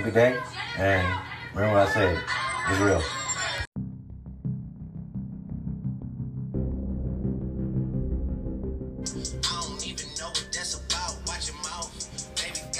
[0.00, 0.40] A good day.
[0.78, 1.20] And
[1.54, 2.22] remember what I said.
[2.68, 3.02] It's real.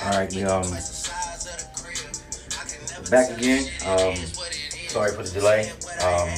[0.03, 0.63] All right, we um
[3.11, 3.69] back again.
[3.87, 4.17] Um,
[4.89, 5.71] sorry for the delay.
[6.03, 6.29] Um,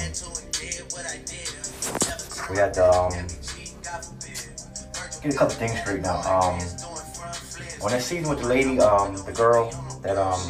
[2.51, 3.13] we had to um
[5.23, 6.17] get a couple things straight now.
[6.23, 6.59] Um,
[7.83, 9.71] on that season with the lady, um, the girl
[10.03, 10.41] that um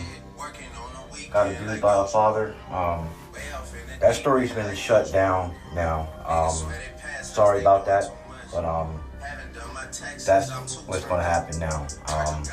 [1.42, 3.08] got abused by a father, um,
[4.00, 6.08] that story's been shut down now.
[6.26, 6.72] Um,
[7.22, 8.04] sorry about that,
[8.52, 9.00] but um,
[10.24, 11.86] that's what's gonna happen now.
[12.14, 12.44] Um,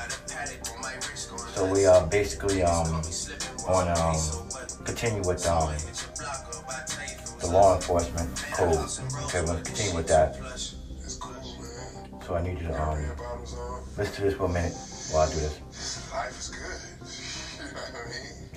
[1.54, 4.18] so we are basically um to um
[4.86, 5.74] continue with um
[7.42, 8.90] the law enforcement code.
[9.26, 10.36] Okay, we're gonna continue with that.
[12.26, 13.04] So I need you to um
[13.98, 14.74] listen to this for a minute
[15.12, 16.12] while I do this.
[16.12, 16.89] Life is good.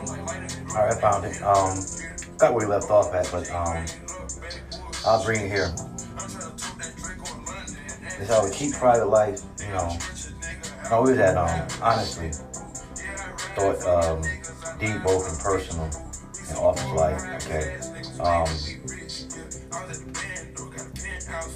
[0.00, 0.66] They had to count like lightning.
[0.70, 1.42] All right, I found it.
[1.42, 3.84] Um, got where we left off at, but um,
[5.06, 5.74] I'll bring it here.
[8.20, 9.96] It's how we keep private life, you know.
[10.84, 12.30] I always had, um, honestly,
[13.54, 14.22] thought um,
[14.78, 15.84] deep, both in personal
[16.48, 17.22] and office life.
[17.46, 17.78] Okay.
[18.20, 18.48] Um,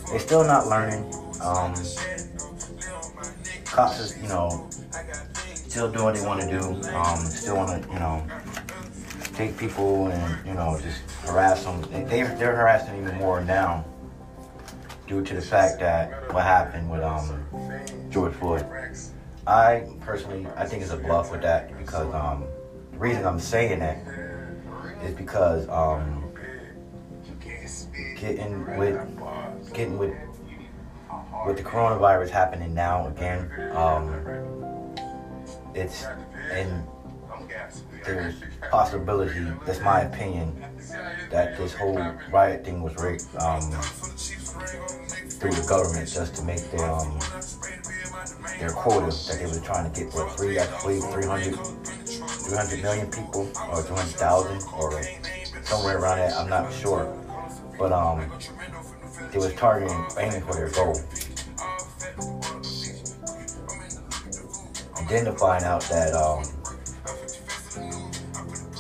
[0.09, 1.13] they're still not learning.
[1.41, 1.75] Um,
[3.65, 4.69] cops is, you know,
[5.73, 6.65] still doing what they want to do.
[6.95, 8.23] Um, still want to, you know,
[9.33, 11.81] take people and, you know, just harass them.
[11.91, 13.83] They, they- they're harassing even more now
[15.07, 17.43] due to the fact that what happened with um,
[18.11, 18.67] George Floyd.
[19.47, 22.45] I personally, I think it's a bluff with that because um,
[22.93, 23.97] the reason I'm saying that
[25.03, 26.23] is because um,
[28.21, 29.01] getting with
[29.73, 30.13] getting with
[31.47, 34.09] with the coronavirus happening now again, um,
[35.75, 36.05] it's
[36.51, 36.87] and
[38.05, 38.35] there's
[38.71, 39.47] possibility.
[39.65, 40.55] That's my opinion
[41.31, 41.99] that this whole
[42.31, 43.63] riot thing was rigged um,
[45.31, 47.19] through the government just to make their um,
[48.59, 53.07] their quota that they were trying to get for three, I believe 300, 300 million
[53.11, 55.03] people or 200,000 or
[55.65, 56.35] somewhere around that.
[56.35, 57.13] I'm not sure,
[57.79, 58.31] but um,
[59.33, 60.95] they was targeting, aiming for their goal.
[65.13, 66.43] Then to find out that um,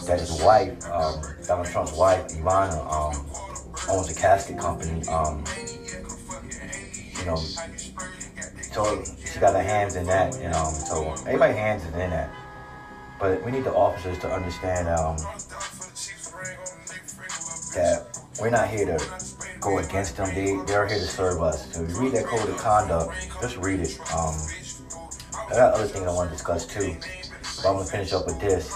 [0.06, 3.26] that his wife, um, Donald Trump's wife, Ivana, um,
[3.90, 5.06] owns a casket company.
[5.08, 5.44] Um,
[7.18, 11.92] you know, so she got her hands in that, and um, so everybody hands is
[11.92, 12.30] in that.
[13.20, 15.16] But we need the officers to understand um,
[17.74, 18.98] that we're not here to
[19.60, 20.34] go against them.
[20.34, 21.72] They they're here to serve us.
[21.74, 24.00] So you read that code of conduct, just read it.
[24.12, 24.34] Um,
[25.52, 26.96] I got other things I want to discuss too.
[27.56, 28.74] But I'm gonna finish up with this.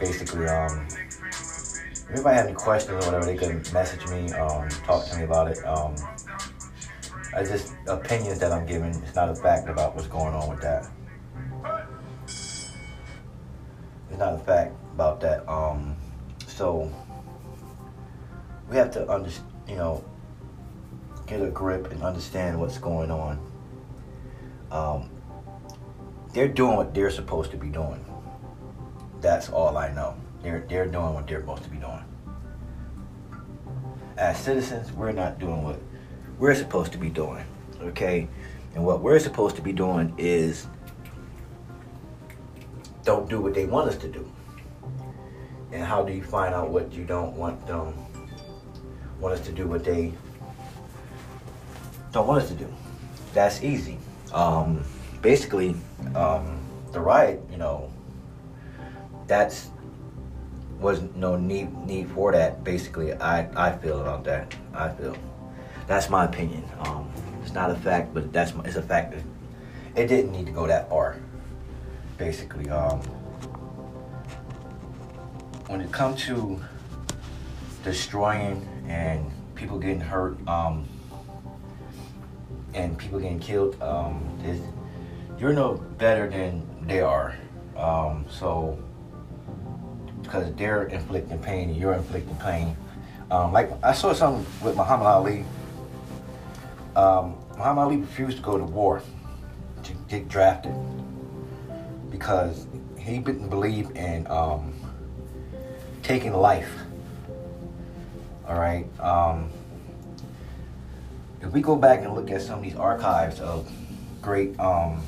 [0.00, 5.06] Basically, um, if anybody have any questions or whatever, they can message me, um, talk
[5.06, 5.64] to me about it.
[5.64, 5.94] Um,
[7.36, 8.90] I just opinions that I'm giving.
[8.90, 10.90] It's not a fact about what's going on with that.
[14.10, 15.48] It's not a fact about that.
[15.48, 15.94] Um,
[16.48, 16.92] so
[18.68, 20.04] we have to understand, you know,
[21.28, 23.38] get a grip and understand what's going on.
[24.72, 25.11] Um,
[26.32, 28.04] they're doing what they're supposed to be doing.
[29.20, 30.16] That's all I know.
[30.42, 32.04] They're they're doing what they're supposed to be doing.
[34.16, 35.78] As citizens, we're not doing what
[36.38, 37.44] we're supposed to be doing.
[37.80, 38.28] Okay?
[38.74, 40.66] And what we're supposed to be doing is
[43.04, 44.30] don't do what they want us to do.
[45.72, 47.94] And how do you find out what you don't want them
[49.20, 50.12] want us to do what they
[52.12, 52.72] don't want us to do?
[53.32, 53.98] That's easy.
[54.32, 54.84] Um,
[55.22, 55.76] basically,
[56.14, 56.60] um,
[56.92, 57.90] the riot, you know,
[59.26, 59.70] that's
[60.78, 62.64] was no need need for that.
[62.64, 64.54] Basically, I I feel about that.
[64.74, 65.16] I feel
[65.86, 66.64] that's my opinion.
[66.80, 67.10] Um,
[67.42, 69.12] it's not a fact, but that's my, it's a fact.
[69.12, 69.22] That
[69.94, 71.16] it didn't need to go that far.
[72.18, 73.00] Basically, um,
[75.68, 76.60] when it comes to
[77.84, 80.84] destroying and people getting hurt um,
[82.74, 84.38] and people getting killed, um,
[85.42, 87.34] you're no better than they are.
[87.76, 88.78] Um, so,
[90.22, 92.76] because they're inflicting pain and you're inflicting pain.
[93.28, 95.44] Um, like I saw something with Muhammad Ali.
[96.94, 99.02] Um, Muhammad Ali refused to go to war
[99.82, 100.76] to get drafted
[102.08, 104.72] because he didn't believe in um,
[106.04, 106.72] taking life.
[108.46, 108.86] All right.
[109.00, 109.50] Um,
[111.40, 113.68] if we go back and look at some of these archives of
[114.20, 115.02] great um,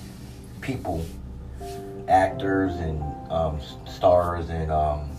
[0.64, 1.04] people,
[2.08, 3.00] actors and
[3.30, 5.10] um, stars and um,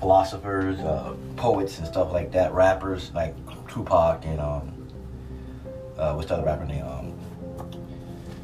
[0.00, 3.34] philosophers, uh, poets and stuff like that, rappers like
[3.68, 4.72] Tupac and um,
[5.98, 6.84] uh, what's the other rapper name?
[6.84, 7.12] Um,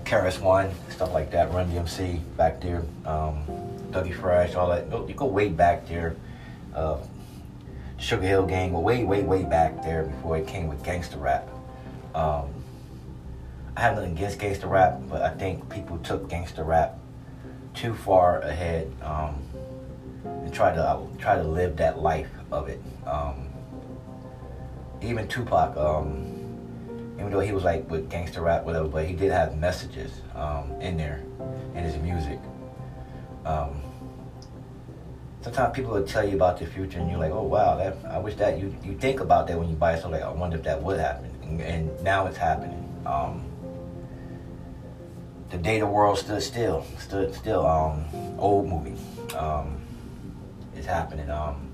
[0.05, 3.45] KRS One, stuff like that, Run DMC back there, um,
[3.91, 4.87] Dougie Fresh, all that.
[5.09, 6.17] You go way back there.
[6.75, 6.99] Uh,
[7.99, 11.49] Sugar Hill Gang, way, way, way back there before it came with gangster rap.
[12.15, 12.49] Um,
[13.79, 16.99] I have nothing against gangster rap, but I think people took gangster rap
[17.75, 19.41] too far ahead um,
[20.25, 22.83] and tried to uh, try to live that life of it.
[23.07, 23.47] Um,
[25.01, 26.27] even Tupac, um,
[27.21, 30.73] even though he was like with gangster rap, whatever, but he did have messages um,
[30.81, 31.23] in there
[31.77, 32.41] in his music.
[33.45, 33.81] Um,
[35.41, 38.19] sometimes people will tell you about the future, and you're like, oh wow, that I
[38.19, 40.21] wish that you you think about that when you buy something.
[40.21, 42.85] Like, I wonder if that would happen, and, and now it's happening.
[43.07, 43.48] Um,
[45.51, 47.67] the day the world stood still, stood still.
[47.67, 48.05] Um,
[48.39, 48.97] old movie.
[49.35, 49.81] Um,
[50.77, 51.31] it's happening.
[51.31, 51.71] Um,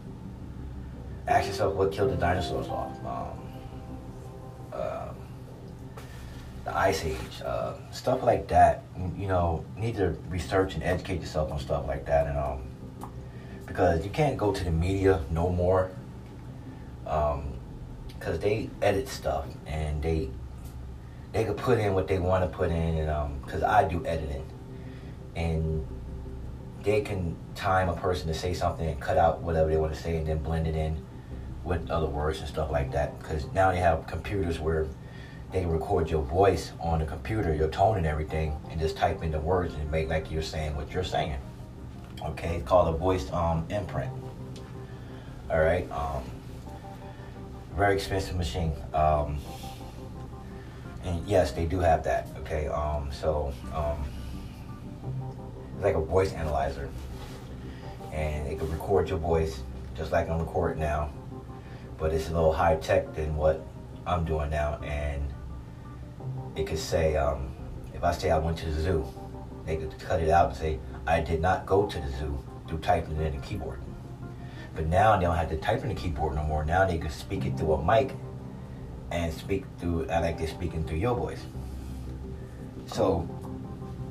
[1.27, 2.93] ask yourself what killed the dinosaurs off.
[3.05, 3.45] Um,
[6.65, 8.83] the Ice Age, uh, stuff like that.
[9.17, 12.63] You know, need to research and educate yourself on stuff like that, and um,
[13.67, 15.91] because you can't go to the media no more,
[17.07, 17.53] um,
[18.09, 20.31] because they edit stuff and they
[21.35, 24.07] they could put in what they want to put in, and um, because I do
[24.07, 24.47] editing,
[25.35, 25.85] and
[26.85, 30.01] they can time a person to say something and cut out whatever they want to
[30.01, 31.05] say and then blend it in
[31.65, 33.19] with other words and stuff like that.
[33.19, 34.87] Because now they have computers where
[35.51, 39.33] they record your voice on the computer, your tone and everything, and just type in
[39.33, 41.37] the words and make like you're saying what you're saying.
[42.25, 44.11] Okay, it's called a voice um, imprint.
[45.51, 46.23] All right, um,
[47.77, 48.73] very expensive machine.
[48.93, 49.39] Um,
[51.05, 52.29] and yes, they do have that.
[52.39, 54.05] Okay, um, so um,
[55.75, 56.89] it's like a voice analyzer,
[58.13, 59.63] and it can record your voice
[59.95, 61.11] just like I'm recording now,
[61.99, 63.65] but it's a little high tech than what
[64.07, 65.23] I'm doing now, and
[66.57, 67.55] it could say, um,
[67.95, 69.07] if I say I went to the zoo,
[69.67, 72.39] they could cut it out and say, I did not go to the zoo
[72.69, 73.81] through typing it in the keyboard.
[74.75, 76.65] But now they don't have to type in the keyboard no more.
[76.65, 78.15] Now they can speak it through a mic
[79.15, 81.45] and speak through, I like they're speaking through your voice.
[82.87, 83.29] So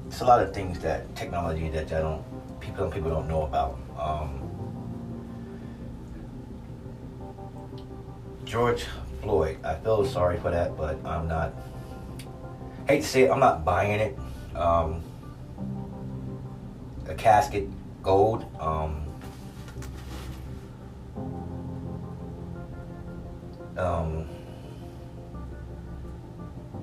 [0.08, 2.24] it's a lot of things that technology that I don't,
[2.62, 3.78] people, people don't know about.
[4.00, 4.40] Um,
[8.46, 8.86] George
[9.22, 11.54] Floyd, I feel sorry for that, but I'm not
[12.88, 14.18] hate to say it, I'm not buying it.
[14.56, 15.04] Um,
[17.08, 17.68] a casket,
[18.02, 18.46] gold.
[18.60, 19.06] Um,
[23.78, 24.30] um,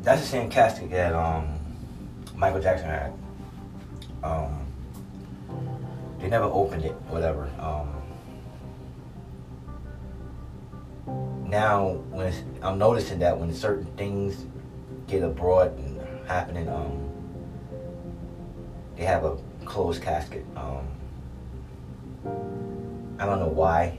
[0.03, 1.59] that's the same casket that um,
[2.35, 3.13] Michael Jackson had.
[4.23, 4.67] Um,
[6.19, 7.51] they never opened it, whatever.
[7.59, 7.97] Um,
[11.49, 12.33] now, when
[12.63, 14.47] I'm noticing that when certain things
[15.11, 16.69] get abroad and happening.
[16.69, 17.11] Um,
[18.97, 20.45] they have a closed casket.
[20.57, 20.87] Um,
[23.19, 23.99] I don't know why.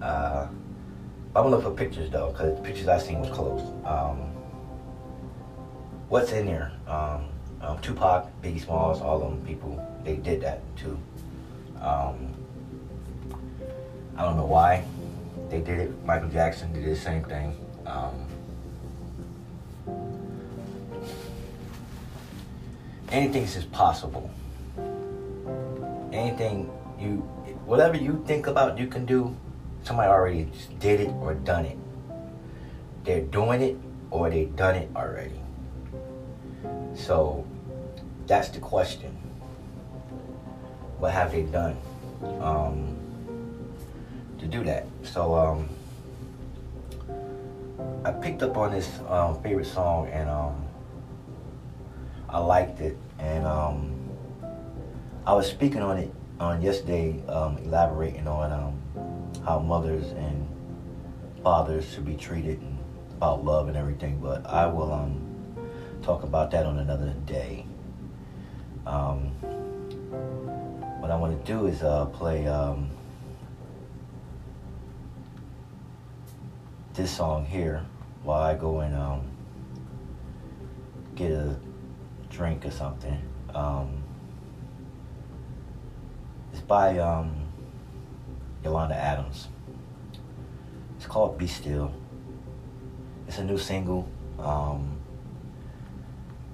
[0.00, 3.64] Uh, I'm gonna look for pictures though, because the pictures I seen was closed.
[3.86, 4.31] Um,
[6.12, 6.70] what's in there?
[6.86, 7.24] Um,
[7.62, 10.98] um, Tupac, Biggie Smalls, all them people, they did that too.
[11.80, 12.34] Um,
[14.14, 14.84] I don't know why
[15.48, 16.04] they did it.
[16.04, 17.56] Michael Jackson did the same thing.
[17.86, 18.26] Um,
[23.10, 24.30] anything is possible.
[26.12, 27.24] Anything you,
[27.64, 29.34] whatever you think about you can do,
[29.82, 31.78] somebody already did it or done it.
[33.04, 33.78] They're doing it
[34.10, 35.41] or they done it already.
[36.94, 37.44] So
[38.26, 39.10] that's the question.
[40.98, 41.76] What have they done
[42.40, 42.96] um,
[44.38, 44.86] to do that?
[45.02, 45.68] So um,
[48.04, 50.64] I picked up on this um, favorite song and um,
[52.28, 54.08] I liked it, and um,
[55.26, 58.50] I was speaking on it on yesterday, um, elaborating on
[59.44, 60.48] how mothers and
[61.42, 62.78] fathers should be treated and
[63.16, 64.18] about love and everything.
[64.18, 64.92] But I will
[66.02, 67.64] talk about that on another day.
[68.86, 69.30] Um,
[71.00, 72.90] what I want to do is uh, play um,
[76.94, 77.84] this song here
[78.24, 79.22] while I go and um,
[81.14, 81.56] get a
[82.30, 83.20] drink or something.
[83.54, 84.02] Um,
[86.52, 87.32] it's by um,
[88.64, 89.48] Yolanda Adams.
[90.96, 91.92] It's called Be Still.
[93.28, 94.08] It's a new single.
[94.38, 94.91] Um,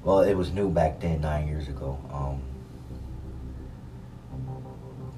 [0.08, 1.98] well, it was new back then, nine years ago.
[2.10, 2.40] Um,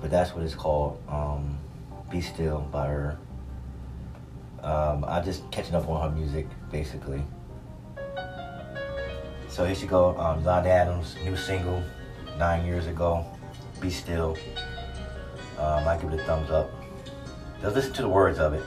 [0.01, 1.01] but that's what it's called.
[1.09, 1.61] Um,
[2.11, 3.19] Be Still by her.
[4.65, 7.23] Um, I just catching up on her music, basically.
[9.49, 11.85] So here she go, um, Yolanda Adams, new single,
[12.37, 13.25] nine years ago.
[13.81, 14.37] Be Still.
[15.57, 16.69] Um, I give it a thumbs up.
[17.63, 18.65] Just listen to the words of it.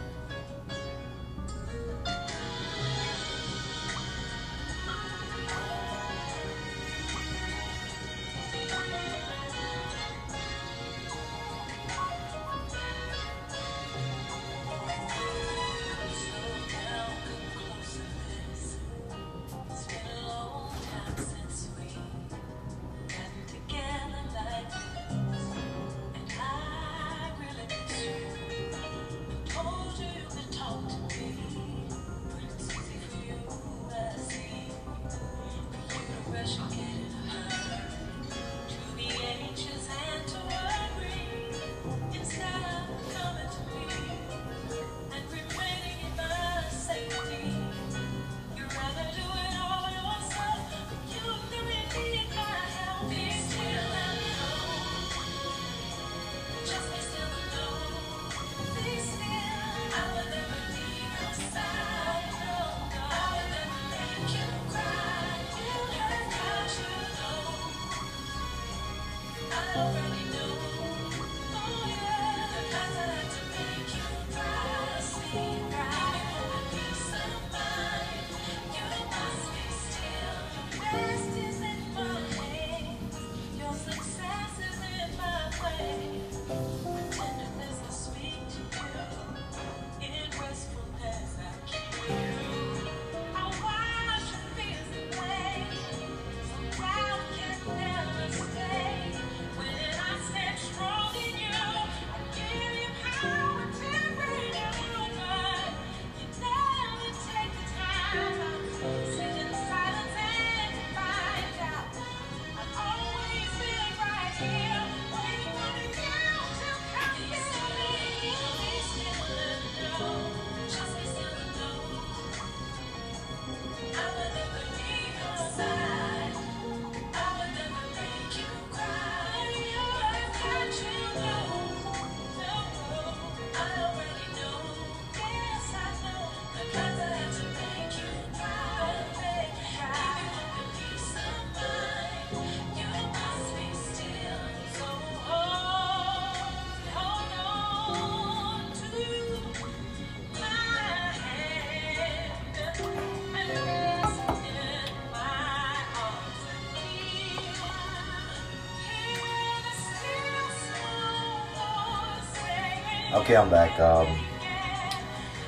[163.24, 163.80] Okay, I'm back.
[163.80, 164.20] Um,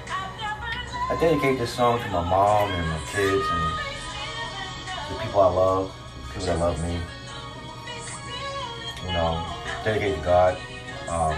[0.07, 3.73] I dedicate this song to my mom and my kids and
[5.09, 5.93] the people I love,
[6.29, 6.97] people that love me.
[9.05, 9.45] You know,
[9.83, 10.57] dedicate to God.
[11.09, 11.35] Um,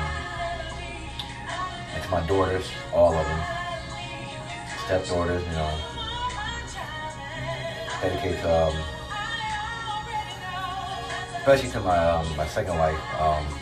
[1.96, 3.44] and to my daughters, all of them.
[4.86, 5.74] Stepdaughters, you know.
[8.00, 8.76] Dedicate to, um,
[11.38, 13.57] especially to my um, my second wife, um,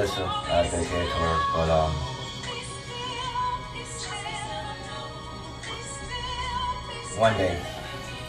[0.00, 0.24] Melissa.
[0.24, 1.92] I dedicate to her, but um,
[7.20, 7.60] one day,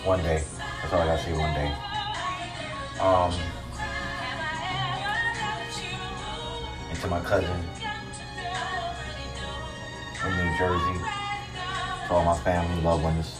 [0.03, 0.43] one day.
[0.82, 1.32] That's all I gotta say.
[1.32, 1.72] One day.
[2.99, 3.32] Um,
[6.89, 7.63] and to my cousin
[10.26, 10.99] in New Jersey,
[12.07, 13.39] to all my family, loved ones.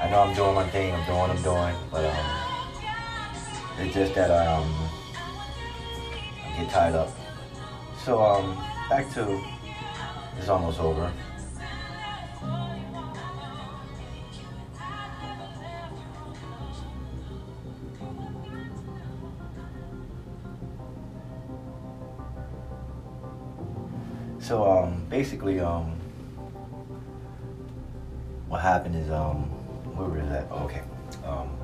[0.00, 0.94] I know I'm doing my thing.
[0.94, 2.26] I'm doing what I'm doing, but um,
[3.80, 4.89] it's just that um,
[6.60, 7.10] get tied up.
[8.04, 8.56] So um,
[8.88, 9.40] back to
[10.38, 11.12] it's almost over.
[24.40, 25.92] so um, basically, um,
[28.48, 29.44] what happened is um,
[29.94, 30.48] where was that?
[30.50, 30.82] Oh, okay,
[31.24, 31.56] um,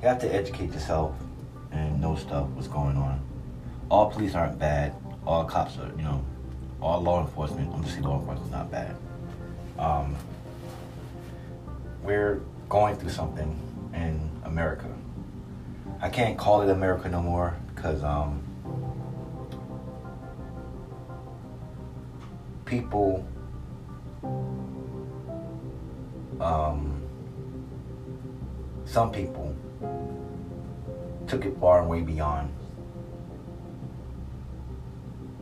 [0.00, 1.16] you have to educate yourself
[1.72, 3.25] and know stuff what's going on.
[3.88, 4.94] All police aren't bad.
[5.26, 6.24] All cops are, you know,
[6.80, 7.72] all law enforcement.
[7.72, 8.96] I'm just saying law enforcement is not bad.
[9.78, 10.16] Um,
[12.02, 13.58] we're going through something
[13.94, 14.88] in America.
[16.00, 18.42] I can't call it America no more because um,
[22.64, 23.26] people
[26.40, 27.02] um,
[28.84, 29.56] some people
[31.26, 32.52] took it far and way beyond.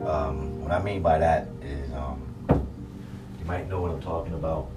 [0.05, 2.21] Um, what I mean by that is um,
[3.39, 4.69] you might know what I'm talking about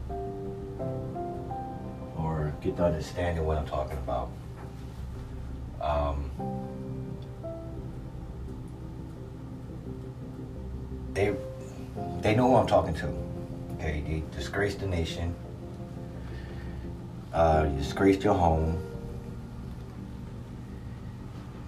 [2.17, 4.31] or get the understanding what I'm talking about.
[5.83, 6.31] Um,
[11.13, 11.37] they
[12.23, 13.13] they know who I'm talking to.
[13.75, 15.35] Okay, they disgraced the nation.
[17.35, 18.83] Uh, you disgraced your home.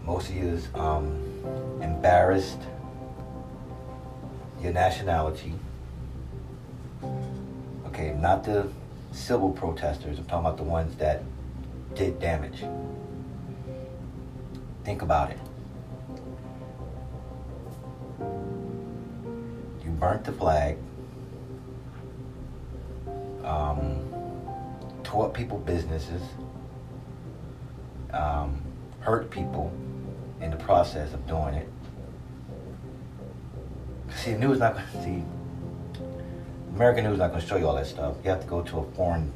[0.06, 1.20] Most of you is um,
[1.82, 2.58] embarrassed
[4.62, 5.54] your nationality.
[7.86, 8.68] Okay, not the
[9.12, 10.18] civil protesters.
[10.18, 11.22] I'm talking about the ones that
[11.94, 12.64] did damage.
[14.84, 15.38] Think about it.
[19.84, 20.76] You burnt the flag,
[23.44, 24.08] um,
[25.02, 26.22] tore up people businesses,
[28.12, 28.60] um,
[29.00, 29.72] hurt people
[30.40, 31.68] in the process of doing it.
[34.16, 35.24] See, news not going to see.
[36.74, 38.16] American news not going to show you all that stuff.
[38.22, 39.32] You have to go to a foreign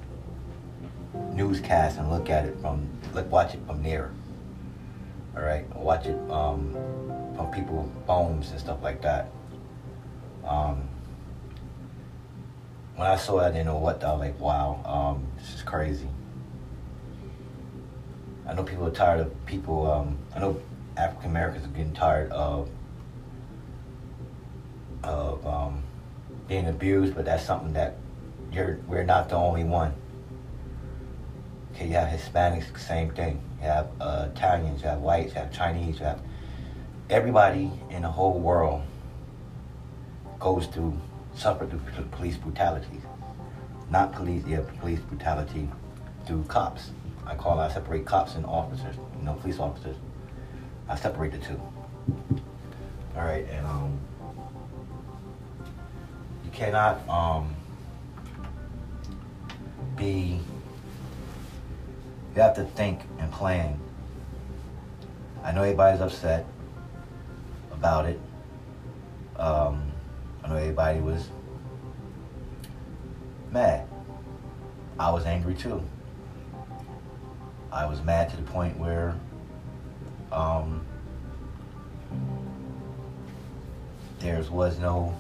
[1.33, 4.11] newscast and look at it from, look, watch it from near.
[5.37, 6.73] All right, watch it um,
[7.37, 9.31] from people phones and stuff like that.
[10.47, 10.89] Um,
[12.95, 14.05] when I saw it, I didn't know what.
[14.05, 16.09] I was like, wow, um, this is crazy.
[18.47, 19.91] I know people are tired of people.
[19.91, 20.61] Um, I know
[20.97, 22.69] African Americans are getting tired of
[25.09, 25.83] of um,
[26.49, 27.97] being abused, but that's something that
[28.53, 29.93] you're we're not the only one.
[31.75, 33.41] Okay, you have Hispanics, same thing.
[33.61, 36.21] You have uh, Italians, you have whites, you have Chinese, you have
[37.11, 38.83] everybody in the whole world
[40.39, 40.99] goes through
[41.35, 41.81] suffer through
[42.13, 43.01] police brutality.
[43.91, 45.69] Not police, yeah, police brutality
[46.27, 46.91] through cops.
[47.27, 49.97] I call I separate cops and officers, you know, police officers.
[50.89, 51.61] I separate the two.
[53.17, 53.99] All right, and um,
[56.55, 57.55] cannot um
[59.97, 60.41] be.
[62.35, 63.79] You have to think and plan.
[65.45, 66.47] I know everybody's upset
[67.71, 68.19] about it.
[69.37, 69.93] Um,
[70.43, 71.29] I know everybody was
[73.53, 73.87] mad.
[74.99, 75.83] I was angry too.
[77.71, 79.15] I was mad to the point where
[80.33, 80.85] um,
[84.21, 85.17] there was no,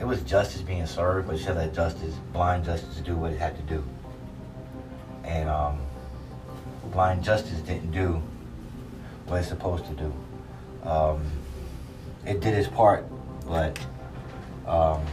[0.00, 3.54] it was justice being served, but should let justice, blind justice, do what it had
[3.56, 3.84] to do.
[5.24, 5.78] And um,
[6.90, 8.22] blind justice didn't do
[9.26, 10.88] what it's supposed to do.
[10.88, 11.22] Um,
[12.24, 13.04] it did its part,
[13.46, 13.78] but
[14.66, 15.04] um,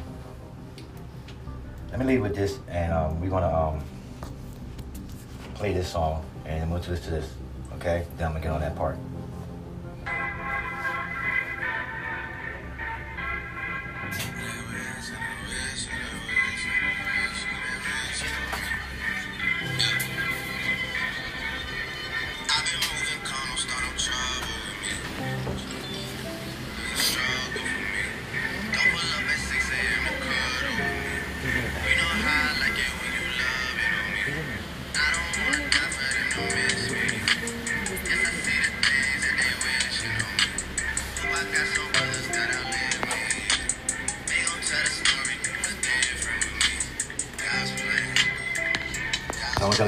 [1.89, 3.83] let me leave with this, and um, we're gonna um,
[5.53, 7.33] play this song, and we'll listen to this.
[7.75, 8.97] Okay, then I'm gonna get on that part.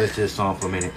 [0.10, 0.94] Listen to this song for a minute.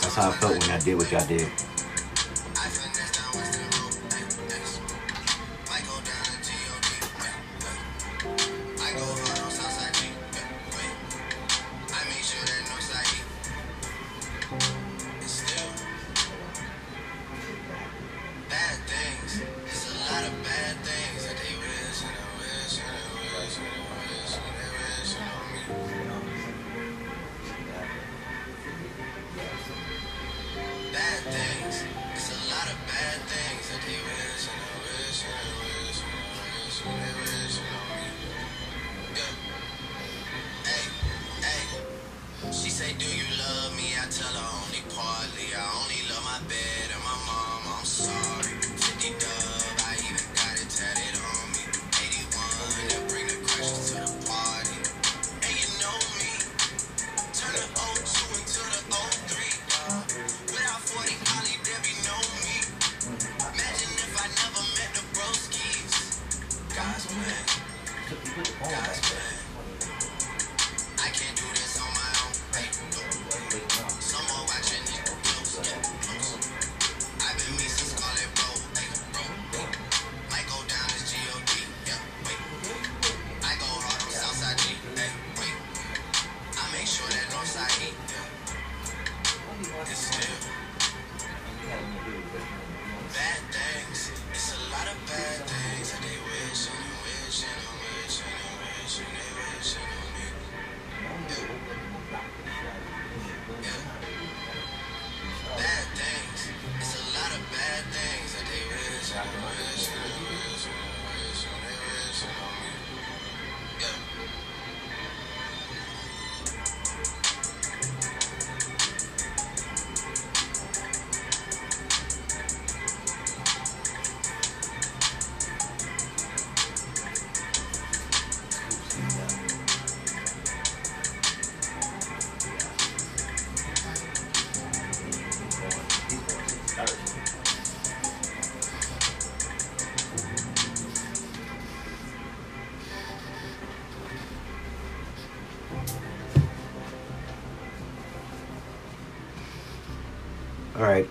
[0.00, 1.73] That's how I felt when I did what y'all did.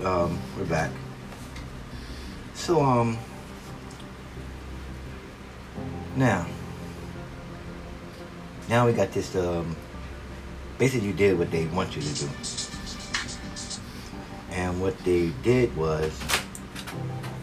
[0.05, 0.91] Um, we're back.
[2.53, 3.17] So, um,
[6.15, 6.45] now,
[8.69, 9.35] now we got this.
[9.35, 9.75] Um,
[10.77, 12.29] basically, you did what they want you to do,
[14.51, 16.19] and what they did was,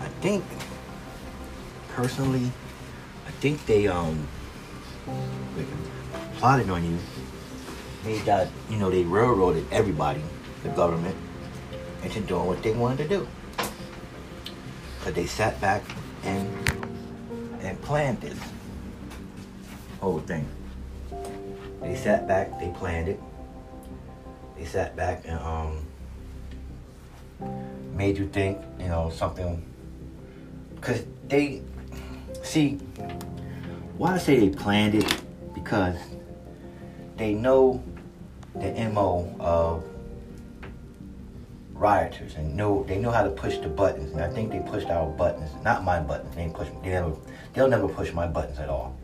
[0.00, 0.44] I think,
[1.88, 2.50] personally,
[3.26, 4.26] I think they um
[6.36, 6.98] plotted on you.
[8.04, 10.22] They got, you know, they railroaded everybody,
[10.62, 11.16] the government
[12.16, 13.28] into doing what they wanted to do.
[15.04, 15.82] But they sat back
[16.24, 16.48] and
[17.62, 18.38] and planned this
[20.00, 20.46] whole thing.
[21.80, 23.20] They sat back, they planned it.
[24.56, 25.86] They sat back and um
[27.94, 29.64] made you think, you know, something
[30.74, 31.62] because they
[32.42, 32.78] see
[33.96, 35.22] why I say they planned it
[35.54, 35.96] because
[37.16, 37.82] they know
[38.54, 39.84] the MO of
[42.36, 45.08] and know they know how to push the buttons and I think they pushed our
[45.10, 47.14] buttons not my buttons they push they never
[47.52, 48.96] they'll never push my buttons at all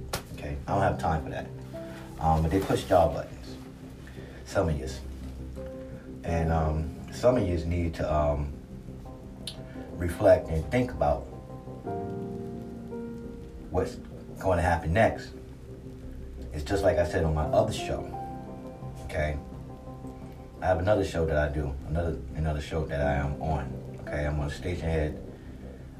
[0.46, 0.56] okay?
[0.66, 1.46] I don't have time for that.
[2.20, 3.56] Um, but they pushed y'all buttons
[4.44, 5.00] some of yous.
[6.24, 8.52] And um, some of yous need to um,
[9.92, 11.20] reflect and think about
[13.70, 13.96] what's
[14.38, 15.30] going to happen next.
[16.52, 18.12] It's just like I said on my other show
[19.04, 19.36] okay
[20.66, 23.72] I have another show that I do, another another show that I am on.
[24.00, 25.16] Okay, I'm on Stationhead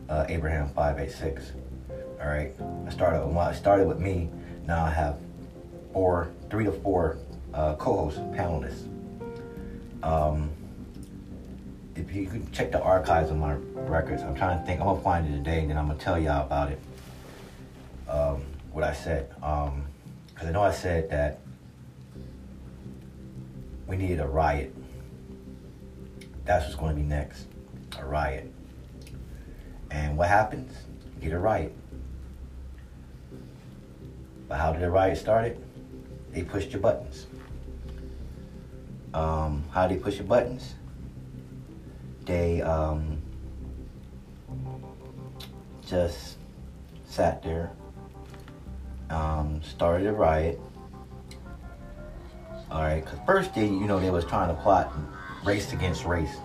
[0.09, 1.53] uh, Abraham five eight six.
[2.21, 2.53] All right,
[2.85, 4.29] I started I started with me.
[4.67, 5.21] Now I have
[5.93, 7.17] four, three to four
[7.55, 8.89] uh, co-hosts, panelists.
[10.03, 10.51] Um,
[11.95, 14.81] if you can check the archives of my records, I'm trying to think.
[14.81, 16.81] I'm gonna find it today, and then I'm gonna tell y'all about it.
[18.09, 18.43] Um,
[18.73, 21.39] what I said, because I know I said that
[23.87, 24.75] we needed a riot.
[26.45, 27.47] That's what's going to be next
[27.99, 28.53] a riot.
[29.91, 30.73] And what happens?
[31.17, 31.75] You get a riot.
[34.49, 35.47] But how did the riot start?
[35.47, 35.61] It?
[36.33, 37.27] They pushed your buttons.
[39.15, 40.75] Um, how they push your buttons?
[42.27, 43.23] They um,
[45.87, 46.37] just
[47.05, 47.71] sat there,
[49.11, 50.61] um, started a riot,
[52.71, 54.93] all right, because first they, you know, they was trying to plot
[55.45, 56.37] race against race,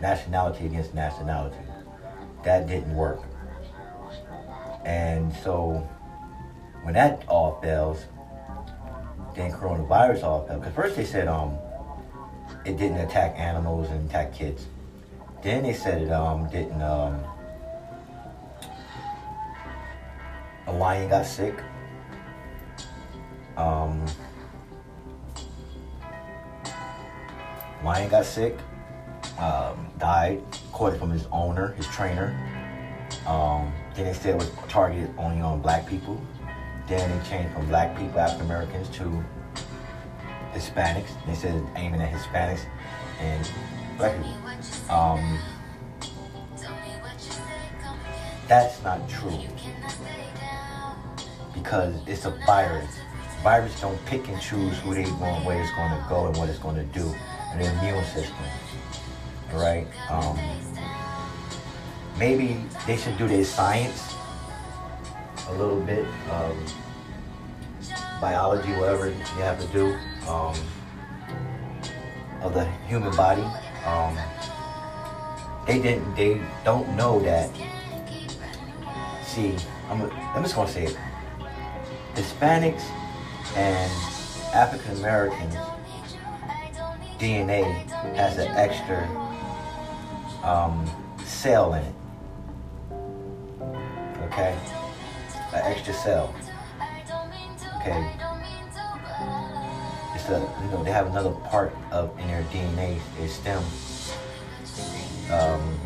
[0.00, 1.56] nationality against nationality.
[2.44, 3.22] That didn't work.
[4.84, 5.88] And so
[6.82, 8.04] when that all fails,
[9.34, 10.60] then coronavirus all fell.
[10.60, 11.58] Because first they said um
[12.64, 14.66] it didn't attack animals and attack kids.
[15.42, 17.24] Then they said it um didn't um
[20.66, 21.58] a lion got sick.
[23.56, 24.04] Um
[27.84, 28.56] Lion got sick,
[29.38, 32.34] um, died, caught it from his owner, his trainer.
[33.26, 36.18] Um, then they said it was targeted only on black people.
[36.88, 39.22] Then they changed from black people, African Americans, to
[40.54, 41.10] Hispanics.
[41.26, 42.64] They said aiming at Hispanics
[43.20, 43.50] and
[43.98, 44.94] black people.
[44.94, 45.38] Um,
[48.48, 49.38] that's not true
[51.52, 52.98] because it's a virus.
[53.42, 56.48] Virus don't pick and choose who they going, where it's going to go, and what
[56.48, 57.14] it's going to do
[57.58, 58.44] the immune system.
[59.52, 59.86] Right?
[60.10, 60.38] Um,
[62.18, 64.14] maybe they should do their science
[65.48, 66.06] a little bit.
[66.30, 66.64] Um,
[68.20, 69.94] biology, whatever you have to do
[70.28, 70.54] um,
[72.42, 73.44] of the human body.
[73.84, 74.16] Um,
[75.66, 76.14] they didn't.
[76.14, 77.50] They don't know that.
[79.24, 79.56] See,
[79.88, 80.10] I'm.
[80.10, 80.96] I'm just gonna say it.
[82.14, 82.84] Hispanics
[83.56, 83.90] and
[84.54, 85.54] African Americans
[87.24, 87.64] DNA
[88.16, 89.00] has an extra
[90.44, 90.84] um,
[91.24, 91.94] cell in it.
[94.24, 94.54] Okay,
[95.54, 96.34] an extra cell.
[97.80, 98.10] Okay,
[100.14, 103.62] it's a you know they have another part of in their DNA is stem.
[105.32, 105.80] Um,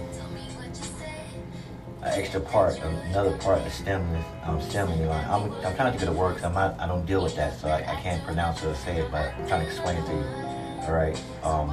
[2.03, 4.03] an extra part, another part of stem
[4.43, 5.24] um, stem line.
[5.30, 7.61] I'm, I'm trying to get a word because I'm not, I don't deal with that,
[7.61, 10.07] so I, I can't pronounce it or say it, but I'm trying to explain it
[10.07, 10.47] to you.
[10.89, 11.22] All right.
[11.43, 11.68] Um,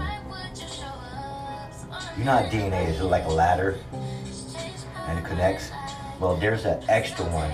[2.18, 3.80] you know how DNA is like a ladder
[5.08, 5.72] and it connects?
[6.20, 7.52] Well, there's an extra one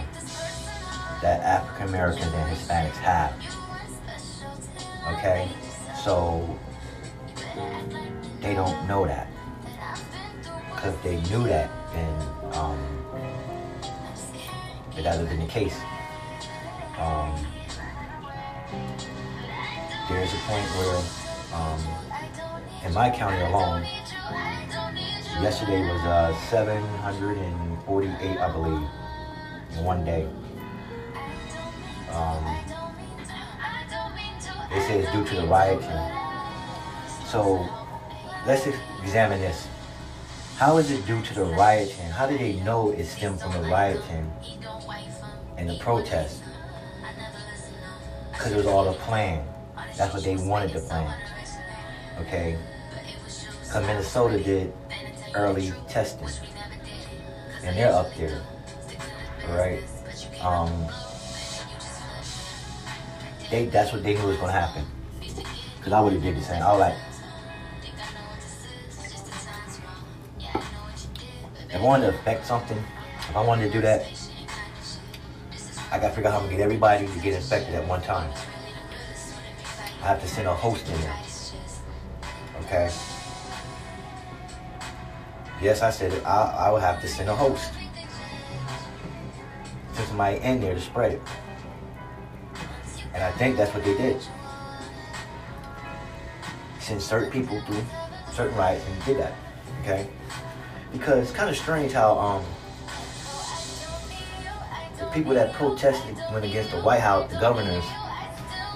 [1.22, 3.36] that African Americans and Hispanics have.
[5.14, 5.52] Okay?
[6.04, 6.58] So
[8.42, 9.28] they don't know that.
[10.74, 12.22] Because they knew that, then
[12.54, 13.06] um,
[14.96, 15.80] that would have been the case.
[16.98, 17.46] Um,
[20.10, 21.21] there's a point where,
[21.54, 21.80] um,
[22.86, 23.84] in my county alone,
[25.42, 28.88] yesterday was uh, 748, I believe,
[29.78, 30.28] in one day.
[32.12, 32.44] Um,
[34.70, 35.90] they say it's due to the rioting.
[37.26, 37.68] So
[38.46, 38.68] let's
[39.02, 39.68] examine this.
[40.58, 42.10] How is it due to the rioting?
[42.12, 44.32] How do they know it stemmed from the rioting
[45.58, 46.44] and the protest?
[48.32, 49.46] Because it was all a plan.
[49.98, 51.14] That's what they wanted to plan.
[52.20, 52.58] Okay?
[53.64, 54.74] Because Minnesota did
[55.36, 56.28] early testing.
[57.64, 58.42] And they're up there.
[59.50, 59.84] Right?
[60.42, 60.88] Um,
[63.50, 64.86] they that's what they knew was gonna happen.
[65.82, 66.62] Cause I would have did the same.
[66.62, 66.96] I was like,
[71.70, 74.06] if I wanted to affect something, if I wanted to do that,
[75.92, 78.32] I gotta figure out how to get everybody to get infected at one time.
[80.02, 81.31] I have to send a host in there.
[82.66, 82.92] Okay.
[85.62, 86.26] Yes, I said it.
[86.26, 87.72] I, I would have to send a host.
[89.94, 91.22] Send somebody in there to spread it.
[93.14, 94.22] And I think that's what they did.
[96.80, 97.84] Send certain people through
[98.34, 99.34] certain riots and did that.
[99.82, 100.08] Okay?
[100.92, 102.46] Because it's kind of strange how um
[105.00, 107.84] the people that protested went against the White House, the governors,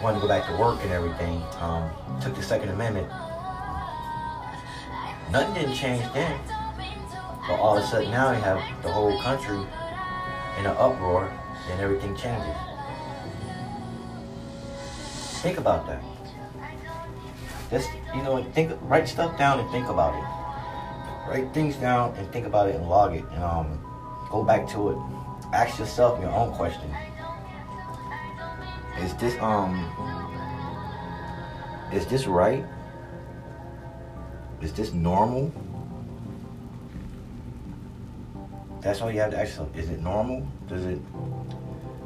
[0.01, 1.89] wanted to go back to work and everything, um,
[2.21, 3.07] took the Second Amendment.
[5.36, 6.39] Nothing didn't change then.
[7.45, 11.29] But all of a sudden now you have the whole country in an uproar,
[11.69, 12.55] and everything changes.
[15.41, 16.01] Think about that.
[17.69, 21.29] Just you know, think write stuff down and think about it.
[21.29, 23.77] Write things down and think about it and log it and um
[24.31, 24.97] go back to it.
[25.51, 26.89] Ask yourself your own question.
[28.99, 29.83] Is this um
[31.91, 32.63] is this right?
[34.61, 35.51] Is this normal?
[38.81, 39.75] That's all you have to ask yourself.
[39.75, 40.47] Is it normal?
[40.67, 40.99] Does it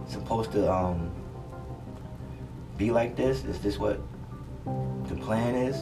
[0.07, 1.11] supposed to um
[2.77, 3.43] be like this?
[3.43, 3.99] Is this what
[4.65, 5.77] the plan is?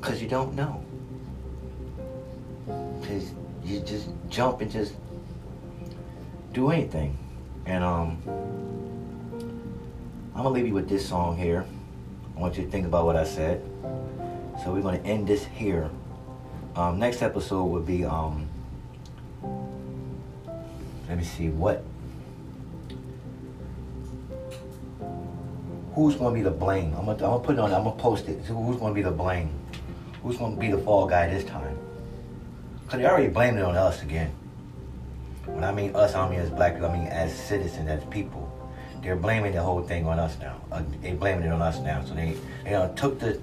[0.00, 0.84] Cause you don't know.
[2.66, 3.32] Cause
[3.64, 4.94] you just jump and just
[6.52, 7.16] do anything.
[7.66, 8.20] And um
[10.34, 11.64] I'm gonna leave you with this song here.
[12.36, 13.62] I want you to think about what I said.
[14.62, 15.90] So we're gonna end this here.
[16.76, 18.48] Um, next episode would be um,
[21.08, 21.82] let me see what
[25.94, 26.94] who's gonna be the blame.
[26.94, 27.72] I'm I'm gonna put it on.
[27.74, 28.46] I'm gonna post it.
[28.46, 29.50] So who's gonna be the blame?
[30.22, 31.76] Who's gonna be the fall guy this time?
[32.86, 34.30] Cause they already blamed it on us again.
[35.46, 36.88] When I mean us, I mean as black people.
[36.88, 38.48] I mean as citizens, as people.
[39.02, 40.60] They're blaming the whole thing on us now.
[40.70, 42.04] Uh, they blaming it on us now.
[42.04, 43.40] So they, you know, took the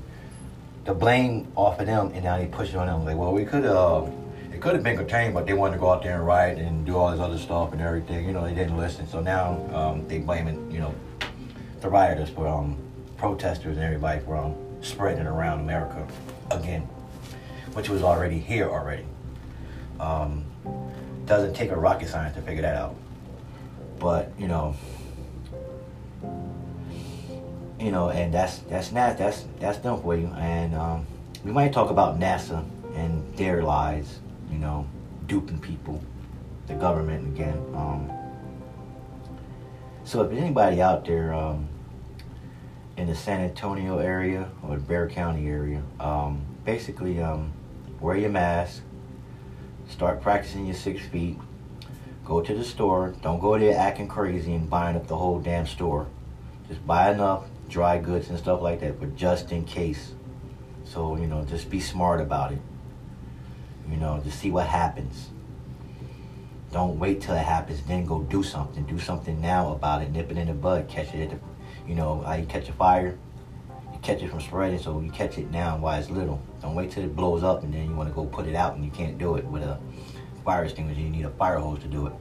[0.86, 3.06] the blame off of them, and now they push it on them.
[3.06, 4.06] Like, well, we could uh,
[4.54, 6.86] it could have been contained, but they wanted to go out there and riot and
[6.86, 8.26] do all this other stuff and everything.
[8.26, 9.08] You know, they didn't listen.
[9.08, 10.94] So now um, they blaming, you know,
[11.80, 12.78] the rioters for um,
[13.18, 16.06] protesters and everybody for um, spreading it around America
[16.52, 16.82] again,
[17.74, 19.06] which was already here already.
[20.00, 20.44] Um,
[21.26, 22.96] doesn't take a rocket science to figure that out.
[24.00, 24.76] But you know,
[27.80, 30.28] you know, and that's that's not that's that's done for you.
[30.38, 31.08] And um,
[31.44, 32.66] we might talk about NASA
[32.96, 34.20] and their lies,
[34.52, 34.86] you know,
[35.28, 36.02] duping people,
[36.68, 37.58] the government again.
[37.74, 38.12] Um,
[40.10, 41.68] So if anybody out there um,
[42.98, 47.52] in the San Antonio area or the Bexar County area, um, basically um,
[48.02, 48.82] wear your mask,
[49.88, 51.38] start practicing your six feet,
[52.26, 53.14] go to the store.
[53.22, 56.08] Don't go there acting crazy and buying up the whole damn store.
[56.68, 60.14] Just buy enough dry goods and stuff like that, but just in case.
[60.84, 62.62] So, you know, just be smart about it.
[63.90, 65.30] You know, just see what happens.
[66.72, 68.84] Don't wait till it happens, then go do something.
[68.86, 70.12] Do something now about it.
[70.12, 70.88] Nip it in the bud.
[70.88, 71.40] Catch it at the,
[71.88, 73.18] you know, you catch a fire.
[73.94, 76.42] You catch it from spreading, so you catch it now while it's little.
[76.62, 78.76] Don't wait till it blows up and then you want to go put it out
[78.76, 79.80] and you can't do it with a
[80.44, 81.02] fire extinguisher.
[81.02, 82.14] You need a fire hose to do it.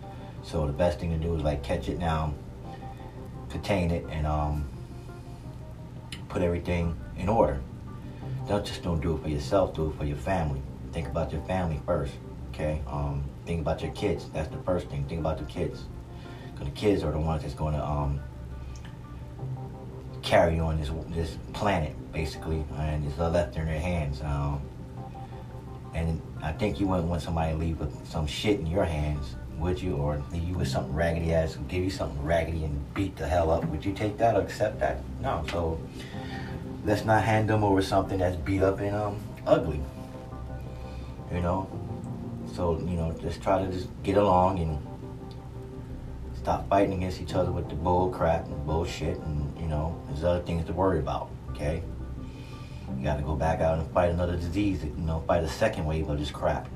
[0.43, 2.35] So the best thing to do is like catch it now,
[3.51, 4.67] contain it, and um,
[6.29, 7.61] put everything in order.
[8.49, 9.75] Don't just don't do it for yourself.
[9.75, 10.63] Do it for your family.
[10.93, 12.15] Think about your family first.
[12.51, 12.81] Okay.
[12.87, 14.29] Um, think about your kids.
[14.33, 15.05] That's the first thing.
[15.05, 15.85] Think about the kids.
[16.53, 18.21] Because the kids are the ones that's going to um,
[20.23, 24.21] carry on this this planet basically, and it's left in their hands.
[24.23, 24.61] Um,
[25.95, 29.37] and I think you wouldn't want somebody to leave with some shit in your hands,
[29.59, 29.97] would you?
[29.97, 33.65] Or you with something raggedy ass, give you something raggedy and beat the hell up.
[33.67, 35.03] Would you take that or accept that?
[35.21, 35.45] No.
[35.51, 35.81] So
[36.85, 39.81] let's not hand them over something that's beat up and um ugly.
[41.33, 41.69] You know.
[42.55, 44.79] So you know, just try to just get along and
[46.37, 50.25] stop fighting against each other with the bull crap and bullshit and you know, there's
[50.25, 51.31] other things to worry about.
[51.51, 51.83] Okay.
[52.97, 55.85] You got to go back out and fight another disease, you know, fight a second
[55.85, 56.69] wave of this crap.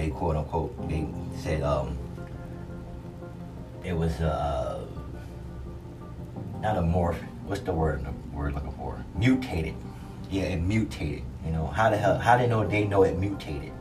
[0.00, 1.06] They quote unquote, they
[1.36, 1.98] said, um,
[3.84, 4.86] it was, uh,
[6.62, 9.04] not a morph, what's the word, the word looking for?
[9.14, 9.74] Mutated.
[10.30, 11.22] Yeah, it mutated.
[11.44, 13.72] You know, how the hell, how they know they know it mutated?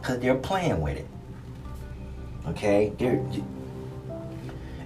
[0.00, 1.06] Because they're playing with it.
[2.48, 2.94] Okay?
[2.98, 3.22] They're,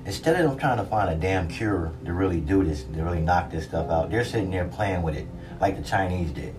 [0.04, 3.20] instead of them trying to find a damn cure to really do this, to really
[3.20, 5.28] knock this stuff out, they're sitting there playing with it
[5.60, 6.56] like the Chinese did,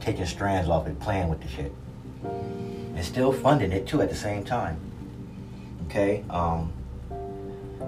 [0.00, 1.72] taking strands off it, playing with the shit,
[2.94, 4.78] and still funding it too at the same time.
[5.86, 6.72] Okay, um,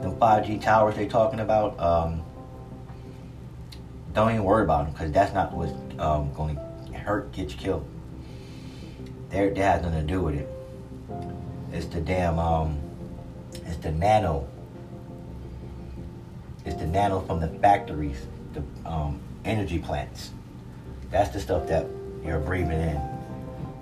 [0.03, 2.23] them 5G towers they're talking about, um,
[4.13, 7.57] don't even worry about them because that's not what's um, going to hurt, get you
[7.57, 7.89] killed.
[9.31, 10.49] There, that has nothing to do with it.
[11.73, 12.79] It's the damn, um,
[13.67, 14.49] it's the nano.
[16.65, 20.31] It's the nano from the factories, the um, energy plants.
[21.11, 21.87] That's the stuff that
[22.25, 23.16] you're breathing in.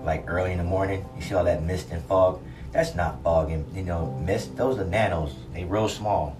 [0.04, 2.40] Like early in the morning, you see all that mist and fog.
[2.72, 4.56] That's not fog and you know mist.
[4.56, 5.34] Those are nanos.
[5.52, 6.36] They real small.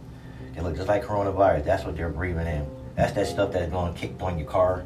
[0.55, 1.65] They look just like coronavirus.
[1.65, 2.66] That's what they're breathing in.
[2.95, 4.85] That's that stuff that's going kicked on your car.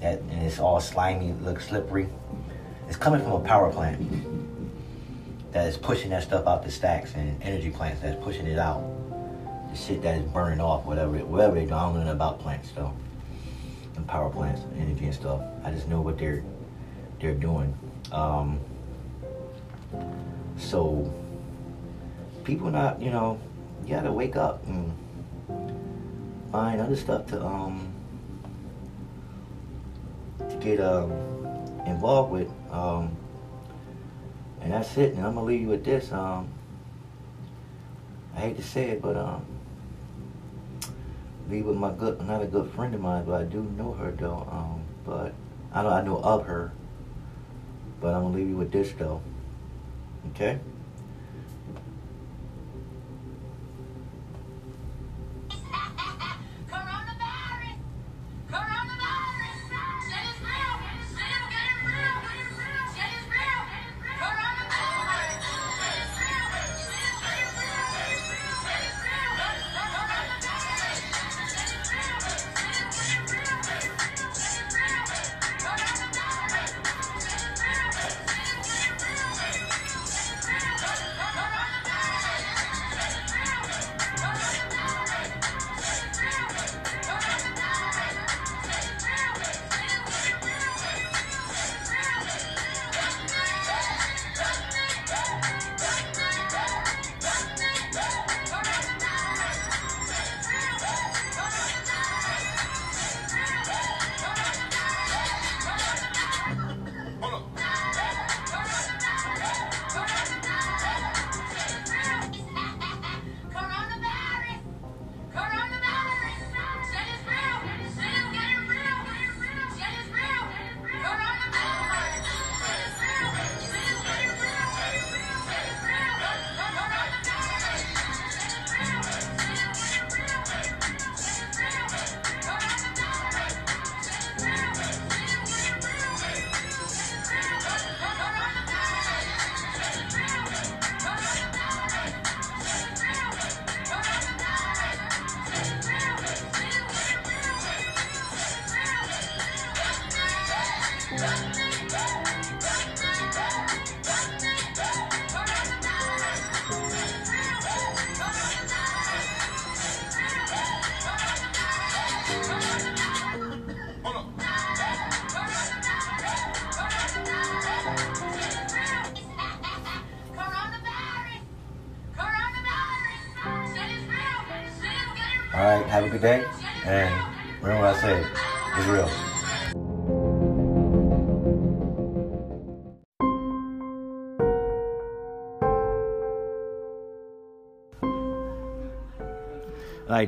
[0.00, 2.08] That and it's all slimy, looks slippery.
[2.88, 4.00] It's coming from a power plant
[5.52, 8.84] that is pushing that stuff out the stacks and energy plants that's pushing it out.
[9.70, 11.74] The shit that is burning off, whatever, whatever they do.
[11.74, 12.92] I about plants though
[13.96, 15.40] and power plants, energy and stuff.
[15.64, 16.42] I just know what they're
[17.20, 17.72] they're doing.
[18.12, 18.60] Um,
[20.56, 21.12] so
[22.44, 23.38] people not, you know,
[23.84, 24.92] you gotta wake up and
[26.52, 27.92] find other stuff to um
[30.38, 31.10] to get um
[31.86, 32.48] involved with.
[32.70, 33.16] Um,
[34.60, 35.14] and that's it.
[35.14, 36.10] And I'm gonna leave you with this.
[36.12, 36.48] Um,
[38.34, 39.44] I hate to say it, but um,
[41.48, 44.10] be with my good, not a good friend of mine, but I do know her
[44.12, 44.46] though.
[44.50, 45.34] Um, but
[45.72, 46.72] I know I know of her.
[48.04, 49.22] But I'm gonna leave you with this though.
[50.32, 50.58] Okay.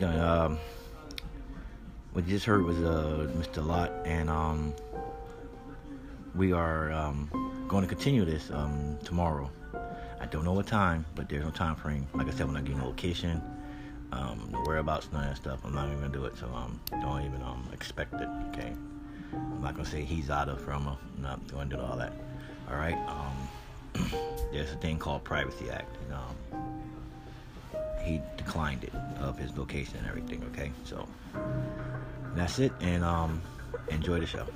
[0.05, 0.59] Um,
[2.12, 3.64] what you just heard was uh, Mr.
[3.64, 4.74] Lot, and um,
[6.35, 9.51] we are um, going to continue this um, tomorrow.
[10.20, 12.06] I don't know what time, but there's no time frame.
[12.14, 13.40] Like I said, when I give you a location,
[14.12, 16.36] um, the whereabouts, none of that stuff, I'm not even gonna do it.
[16.36, 18.28] So um, don't even um, expect it.
[18.51, 18.73] Okay,
[19.32, 20.89] I'm not gonna say he's out of from.
[20.89, 22.12] I'm not going to do all that.
[22.68, 22.98] All right.
[23.09, 24.10] Um,
[24.52, 25.97] there's a thing called Privacy Act.
[28.47, 30.43] Declined it of his location and everything.
[30.52, 31.06] Okay, so
[32.35, 33.43] that's it, and um,
[33.90, 34.47] enjoy the show.